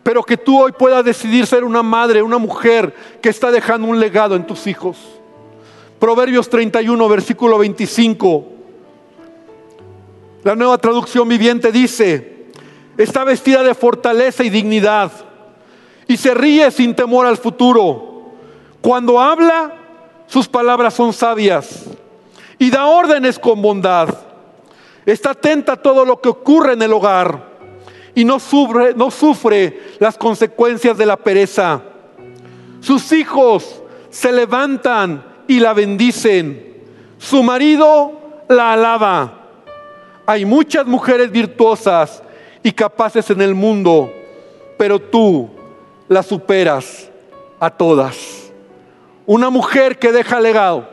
Pero 0.02 0.22
que 0.22 0.38
tú 0.38 0.58
hoy 0.58 0.72
puedas 0.72 1.04
decidir 1.04 1.46
ser 1.46 1.64
una 1.64 1.82
madre, 1.82 2.22
una 2.22 2.38
mujer 2.38 2.94
que 3.20 3.28
está 3.28 3.50
dejando 3.50 3.86
un 3.88 4.00
legado 4.00 4.34
en 4.34 4.46
tus 4.46 4.66
hijos. 4.66 4.96
Proverbios 6.00 6.48
31, 6.48 7.08
versículo 7.10 7.58
25. 7.58 8.46
La 10.44 10.56
nueva 10.56 10.78
traducción 10.78 11.28
viviente 11.28 11.70
dice, 11.72 12.46
está 12.96 13.22
vestida 13.24 13.62
de 13.62 13.74
fortaleza 13.74 14.42
y 14.42 14.50
dignidad 14.50 15.12
y 16.08 16.16
se 16.16 16.32
ríe 16.32 16.70
sin 16.70 16.94
temor 16.94 17.26
al 17.26 17.36
futuro 17.36 18.11
cuando 18.82 19.20
habla, 19.20 19.72
sus 20.26 20.48
palabras 20.48 20.92
son 20.94 21.12
sabias 21.12 21.84
y 22.58 22.70
da 22.70 22.86
órdenes 22.86 23.38
con 23.38 23.62
bondad. 23.62 24.08
Está 25.06 25.30
atenta 25.30 25.74
a 25.74 25.76
todo 25.76 26.04
lo 26.04 26.20
que 26.20 26.28
ocurre 26.28 26.72
en 26.72 26.82
el 26.82 26.92
hogar 26.92 27.52
y 28.14 28.24
no 28.24 28.38
sufre, 28.40 29.80
las 29.98 30.18
consecuencias 30.18 30.98
de 30.98 31.06
la 31.06 31.16
pereza. 31.16 31.80
Sus 32.80 33.12
hijos 33.12 33.82
se 34.10 34.32
levantan 34.32 35.24
y 35.46 35.60
la 35.60 35.72
bendicen. 35.72 36.82
Su 37.18 37.42
marido 37.42 38.12
la 38.48 38.72
alaba. 38.72 39.38
Hay 40.26 40.44
muchas 40.44 40.86
mujeres 40.86 41.30
virtuosas 41.30 42.22
y 42.62 42.72
capaces 42.72 43.30
en 43.30 43.42
el 43.42 43.54
mundo, 43.54 44.12
pero 44.76 44.98
tú 44.98 45.48
las 46.08 46.26
superas 46.26 47.08
a 47.60 47.70
todas. 47.70 48.41
Una 49.26 49.50
mujer 49.50 49.98
que 49.98 50.12
deja 50.12 50.40
legado 50.40 50.88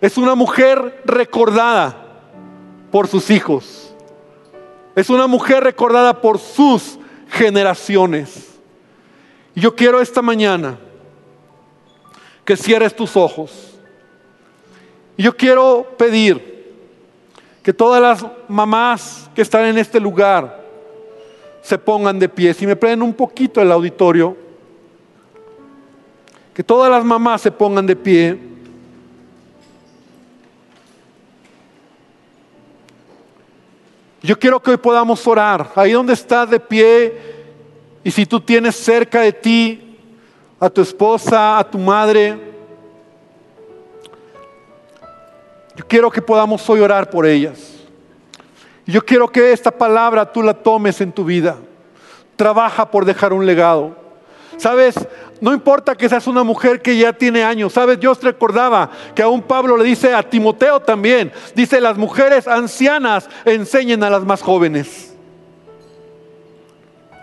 es 0.00 0.16
una 0.16 0.34
mujer 0.34 1.02
recordada 1.04 1.96
por 2.90 3.08
sus 3.08 3.30
hijos. 3.30 3.94
Es 4.94 5.10
una 5.10 5.26
mujer 5.26 5.64
recordada 5.64 6.20
por 6.20 6.38
sus 6.38 6.98
generaciones. 7.28 8.58
Y 9.54 9.60
yo 9.60 9.74
quiero 9.74 10.00
esta 10.00 10.22
mañana 10.22 10.78
que 12.44 12.56
cierres 12.56 12.94
tus 12.94 13.16
ojos. 13.16 13.78
Y 15.16 15.22
yo 15.24 15.36
quiero 15.36 15.86
pedir 15.98 16.50
que 17.62 17.72
todas 17.72 18.00
las 18.00 18.26
mamás 18.48 19.28
que 19.34 19.42
están 19.42 19.66
en 19.66 19.78
este 19.78 20.00
lugar 20.00 20.64
se 21.62 21.76
pongan 21.76 22.18
de 22.18 22.28
pie. 22.28 22.54
Si 22.54 22.66
me 22.66 22.76
prenden 22.76 23.02
un 23.02 23.14
poquito 23.14 23.60
el 23.60 23.70
auditorio. 23.70 24.49
Que 26.54 26.64
todas 26.64 26.90
las 26.90 27.04
mamás 27.04 27.42
se 27.42 27.50
pongan 27.50 27.86
de 27.86 27.96
pie. 27.96 28.38
Yo 34.22 34.38
quiero 34.38 34.60
que 34.60 34.70
hoy 34.70 34.76
podamos 34.76 35.26
orar. 35.26 35.70
Ahí 35.74 35.92
donde 35.92 36.12
estás 36.12 36.50
de 36.50 36.60
pie 36.60 37.30
y 38.04 38.10
si 38.10 38.26
tú 38.26 38.40
tienes 38.40 38.76
cerca 38.76 39.20
de 39.20 39.32
ti 39.32 39.98
a 40.58 40.68
tu 40.68 40.80
esposa, 40.82 41.58
a 41.58 41.70
tu 41.70 41.78
madre, 41.78 42.38
yo 45.76 45.86
quiero 45.86 46.10
que 46.10 46.20
podamos 46.20 46.68
hoy 46.68 46.80
orar 46.80 47.08
por 47.08 47.26
ellas. 47.26 47.76
Yo 48.86 49.04
quiero 49.04 49.28
que 49.28 49.52
esta 49.52 49.70
palabra 49.70 50.30
tú 50.30 50.42
la 50.42 50.52
tomes 50.52 51.00
en 51.00 51.12
tu 51.12 51.24
vida. 51.24 51.56
Trabaja 52.36 52.90
por 52.90 53.04
dejar 53.04 53.32
un 53.32 53.46
legado. 53.46 53.99
Sabes, 54.60 54.94
no 55.40 55.54
importa 55.54 55.94
que 55.94 56.06
seas 56.06 56.26
una 56.26 56.44
mujer 56.44 56.82
que 56.82 56.94
ya 56.94 57.14
tiene 57.14 57.42
años. 57.42 57.72
Sabes, 57.72 57.98
Dios 57.98 58.22
recordaba 58.22 58.90
que 59.14 59.22
aún 59.22 59.40
Pablo 59.40 59.74
le 59.74 59.84
dice 59.84 60.12
a 60.12 60.22
Timoteo 60.22 60.80
también, 60.80 61.32
dice, 61.54 61.80
las 61.80 61.96
mujeres 61.96 62.46
ancianas 62.46 63.26
enseñen 63.46 64.04
a 64.04 64.10
las 64.10 64.22
más 64.22 64.42
jóvenes. 64.42 65.16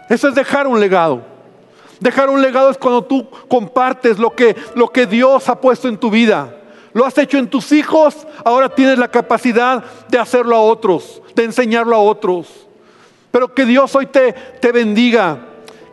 Eso 0.09 0.29
es 0.29 0.33
dejar 0.33 0.65
un 0.65 0.79
legado. 0.79 1.21
Dejar 1.99 2.31
un 2.31 2.41
legado 2.41 2.71
es 2.71 2.77
cuando 2.79 3.03
tú 3.03 3.29
compartes 3.47 4.17
lo 4.17 4.33
que, 4.33 4.55
lo 4.73 4.91
que 4.91 5.05
Dios 5.05 5.47
ha 5.47 5.61
puesto 5.61 5.87
en 5.87 5.97
tu 5.97 6.09
vida. 6.09 6.55
Lo 6.91 7.05
has 7.05 7.15
hecho 7.19 7.37
en 7.37 7.47
tus 7.47 7.71
hijos, 7.71 8.25
ahora 8.43 8.67
tienes 8.67 8.97
la 8.97 9.11
capacidad 9.11 9.83
de 10.07 10.17
hacerlo 10.17 10.55
a 10.55 10.61
otros, 10.61 11.21
de 11.35 11.43
enseñarlo 11.43 11.95
a 11.95 11.99
otros. 11.99 12.67
Pero 13.29 13.53
que 13.53 13.63
Dios 13.63 13.93
hoy 13.93 14.07
te, 14.07 14.33
te 14.33 14.71
bendiga 14.71 15.37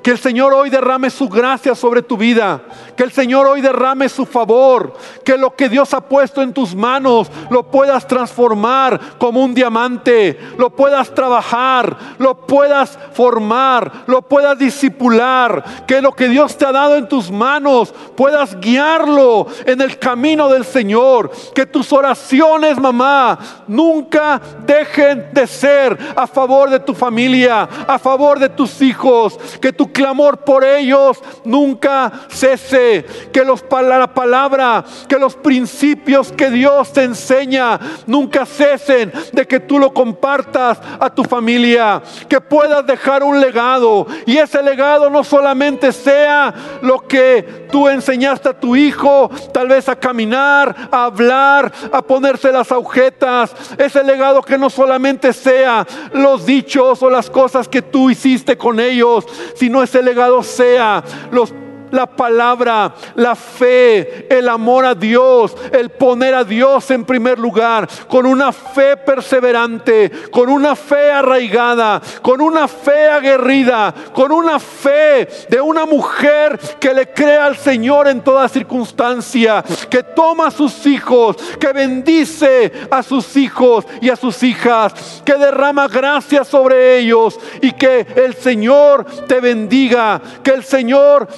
Que 0.05 0.11
el 0.11 0.19
Señor 0.19 0.53
hoy 0.53 0.69
derrame 0.69 1.09
su 1.09 1.31
gracia 1.31 1.75
sobre 1.75 2.03
tu 2.03 2.19
vida. 2.19 2.61
Que 2.95 3.05
el 3.05 3.11
Señor 3.11 3.47
hoy 3.47 3.63
derrame 3.63 4.11
su 4.11 4.27
favor. 4.27 4.93
Que 5.25 5.39
lo 5.39 5.57
que 5.57 5.71
Dios 5.71 5.95
ha 5.95 6.03
puesto 6.03 6.43
en 6.43 6.53
tus 6.53 6.75
manos 6.75 7.31
lo 7.49 7.71
puedas 7.71 8.07
transformar 8.07 9.01
como 9.17 9.43
un 9.43 9.55
diamante. 9.55 10.39
Lo 10.59 10.69
puedas 10.69 11.15
trabajar. 11.15 11.97
Lo 12.19 12.47
puedas 12.47 12.99
formar. 13.15 14.05
Lo 14.07 14.21
puedas 14.21 14.59
disipular. 14.59 15.87
Que 15.87 16.03
lo 16.03 16.13
que 16.13 16.29
Dios 16.29 16.59
te 16.59 16.67
ha 16.67 16.73
dado 16.73 16.97
en 16.97 17.09
tus 17.09 17.31
manos 17.31 17.95
puedas 18.15 18.61
guiarlo 18.61 19.47
en 19.65 19.81
el 19.81 19.99
camino 19.99 20.51
del 20.51 20.67
Señor. 20.67 21.31
Que 21.55 21.65
tus 21.65 21.91
oraciones, 21.95 22.79
mamá, 22.79 23.39
nunca 23.67 24.39
dejen 24.67 25.31
de 25.33 25.47
ser 25.47 25.97
a 26.15 26.27
favor 26.27 26.69
de 26.69 26.81
tu 26.81 26.93
familia, 26.93 27.67
a 27.87 27.99
favor 27.99 28.39
de 28.39 28.51
tus 28.51 28.83
hijos. 28.83 29.39
Que 29.63 29.73
tu 29.73 29.93
clamor 29.95 30.38
por 30.38 30.64
ellos 30.64 31.22
nunca 31.45 32.12
cese. 32.28 33.07
Que 33.32 33.45
los, 33.45 33.64
la 33.70 34.12
palabra, 34.12 34.84
que 35.09 35.18
los 35.18 35.36
principios 35.36 36.30
que 36.32 36.51
Dios 36.51 36.92
te 36.92 37.05
enseña 37.05 37.80
nunca 38.07 38.45
cesen 38.45 39.11
de 39.32 39.47
que 39.47 39.61
tú 39.61 39.78
lo 39.78 39.95
compartas 39.95 40.78
a 41.01 41.09
tu 41.09 41.24
familia. 41.24 42.03
Que 42.28 42.40
puedas 42.40 42.84
dejar 42.86 43.22
un 43.22 43.40
legado. 43.40 44.07
Y 44.26 44.36
ese 44.36 44.62
legado 44.62 45.09
no 45.09 45.24
solamente 45.24 45.92
sea 45.92 46.53
lo 46.82 47.07
que 47.07 47.66
tú 47.70 47.88
enseñaste 47.88 48.49
a 48.49 48.61
tu 48.61 48.76
hijo, 48.76 49.30
tal 49.53 49.68
vez 49.68 49.88
a 49.88 49.97
caminar, 49.97 50.88
a 50.90 51.05
hablar, 51.05 51.72
a 51.92 52.03
ponerse 52.03 52.51
las 52.53 52.70
agujetas. 52.72 53.55
Ese 53.78 54.03
legado 54.03 54.42
que 54.42 54.59
no 54.59 54.68
solamente 54.68 55.32
sea 55.32 55.86
los 56.12 56.45
dichos 56.45 57.03
o 57.03 57.09
las 57.09 57.30
cosas 57.30 57.68
que 57.68 57.82
tú 57.82 58.11
hiciste 58.11 58.59
con 58.59 58.80
ellos, 58.80 59.24
sino 59.55 59.84
ese 59.85 60.03
legado 60.03 60.43
sea 60.43 61.03
los 61.30 61.53
la 61.95 62.07
palabra, 62.07 62.92
la 63.14 63.34
fe, 63.34 64.26
el 64.28 64.49
amor 64.49 64.84
a 64.84 64.95
Dios, 64.95 65.57
el 65.72 65.90
poner 65.90 66.34
a 66.34 66.45
Dios 66.45 66.90
en 66.90 67.05
primer 67.05 67.38
lugar, 67.38 67.88
con 68.09 68.26
una 68.26 68.53
fe 68.53 68.97
perseverante, 68.97 70.11
con 70.30 70.49
una 70.49 70.74
fe 70.74 71.11
arraigada, 71.11 72.03
con 72.20 72.40
una 72.40 72.66
fe 72.66 73.09
aguerrida, 73.09 73.95
con 74.12 74.32
una 74.32 74.59
fe 74.59 75.28
de 75.49 75.61
una 75.61 75.86
mujer 75.86 76.59
que 76.80 76.92
le 76.92 77.12
crea 77.12 77.47
al 77.47 77.57
Señor 77.57 78.09
en 78.09 78.22
toda 78.22 78.49
circunstancia, 78.49 79.64
que 79.88 80.03
toma 80.03 80.49
a 80.49 80.51
sus 80.51 80.86
hijos, 80.86 81.36
que 81.61 81.72
bendice 81.72 82.72
a 82.90 83.03
sus 83.03 83.36
hijos 83.36 83.86
y 84.01 84.11
a 84.11 84.16
sus 84.16 84.42
hijas, 84.42 85.22
que 85.24 85.34
derrama 85.34 85.86
gracia 85.86 86.45
sobre 86.45 86.99
ellos 86.99 87.38
y 87.62 87.72
que 87.72 88.07
el 88.16 88.34
Señor 88.34 89.05
te 89.28 89.40
bendiga, 89.40 90.20
que 90.42 90.51
el 90.51 90.64
Señor 90.64 91.28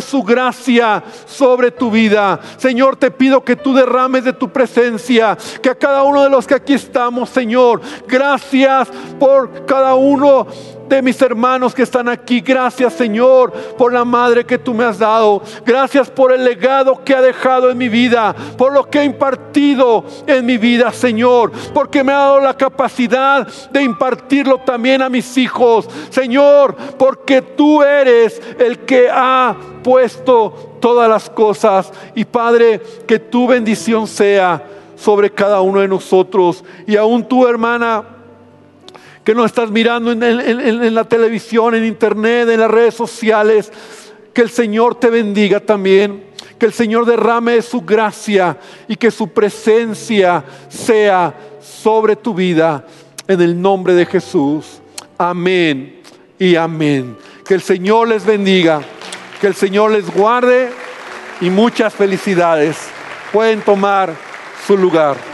su 0.00 0.22
gracia 0.22 1.02
sobre 1.26 1.70
tu 1.70 1.90
vida. 1.90 2.40
Señor, 2.56 2.96
te 2.96 3.10
pido 3.10 3.44
que 3.44 3.56
tú 3.56 3.74
derrames 3.74 4.24
de 4.24 4.32
tu 4.32 4.50
presencia, 4.50 5.36
que 5.60 5.70
a 5.70 5.74
cada 5.74 6.02
uno 6.02 6.22
de 6.22 6.30
los 6.30 6.46
que 6.46 6.54
aquí 6.54 6.74
estamos, 6.74 7.30
Señor, 7.30 7.80
gracias 8.06 8.88
por 9.18 9.66
cada 9.66 9.94
uno 9.94 10.46
de 10.96 11.02
mis 11.02 11.20
hermanos 11.22 11.74
que 11.74 11.82
están 11.82 12.08
aquí. 12.08 12.40
Gracias 12.40 12.92
Señor 12.92 13.52
por 13.78 13.92
la 13.92 14.04
madre 14.04 14.44
que 14.44 14.58
tú 14.58 14.74
me 14.74 14.84
has 14.84 14.98
dado. 14.98 15.42
Gracias 15.64 16.10
por 16.10 16.32
el 16.32 16.44
legado 16.44 17.02
que 17.02 17.14
ha 17.14 17.22
dejado 17.22 17.70
en 17.70 17.78
mi 17.78 17.88
vida, 17.88 18.34
por 18.58 18.72
lo 18.72 18.88
que 18.88 18.98
ha 18.98 19.04
impartido 19.04 20.04
en 20.26 20.44
mi 20.44 20.58
vida 20.58 20.92
Señor, 20.92 21.50
porque 21.72 22.04
me 22.04 22.12
ha 22.12 22.16
dado 22.16 22.40
la 22.40 22.56
capacidad 22.56 23.46
de 23.70 23.82
impartirlo 23.82 24.58
también 24.58 25.02
a 25.02 25.08
mis 25.08 25.36
hijos. 25.38 25.88
Señor, 26.10 26.76
porque 26.98 27.40
tú 27.40 27.82
eres 27.82 28.40
el 28.58 28.80
que 28.80 29.08
ha 29.10 29.56
puesto 29.82 30.76
todas 30.80 31.08
las 31.08 31.30
cosas. 31.30 31.90
Y 32.14 32.24
Padre, 32.24 32.80
que 33.06 33.18
tu 33.18 33.46
bendición 33.46 34.06
sea 34.06 34.62
sobre 34.96 35.30
cada 35.30 35.60
uno 35.60 35.80
de 35.80 35.88
nosotros. 35.88 36.62
Y 36.86 36.96
aún 36.96 37.24
tu 37.24 37.46
hermana 37.46 38.04
que 39.24 39.34
no 39.34 39.44
estás 39.44 39.70
mirando 39.70 40.10
en, 40.12 40.94
la 40.94 41.04
televisión, 41.04 41.74
en 41.74 41.84
internet, 41.84 42.48
en 42.48 42.60
las 42.60 42.70
redes 42.70 42.94
sociales. 42.94 43.72
Que 44.32 44.42
el 44.42 44.50
Señor 44.50 44.96
te 44.96 45.10
bendiga 45.10 45.60
también. 45.60 46.24
Que 46.58 46.66
el 46.66 46.72
Señor 46.72 47.06
derrame 47.06 47.62
su 47.62 47.82
gracia 47.82 48.56
y 48.88 48.96
que 48.96 49.10
su 49.10 49.28
presencia 49.28 50.44
sea 50.68 51.34
sobre 51.60 52.16
tu 52.16 52.34
vida. 52.34 52.84
En 53.28 53.40
el 53.40 53.60
nombre 53.60 53.94
de 53.94 54.06
Jesús. 54.06 54.80
Amén 55.18 56.00
y 56.38 56.56
amén. 56.56 57.16
Que 57.46 57.54
el 57.54 57.62
Señor 57.62 58.08
les 58.08 58.24
bendiga. 58.24 58.80
Que 59.40 59.46
el 59.46 59.54
Señor 59.54 59.92
les 59.92 60.12
guarde 60.12 60.70
y 61.40 61.50
muchas 61.50 61.94
felicidades. 61.94 62.76
Pueden 63.32 63.60
tomar 63.60 64.14
su 64.66 64.76
lugar. 64.76 65.31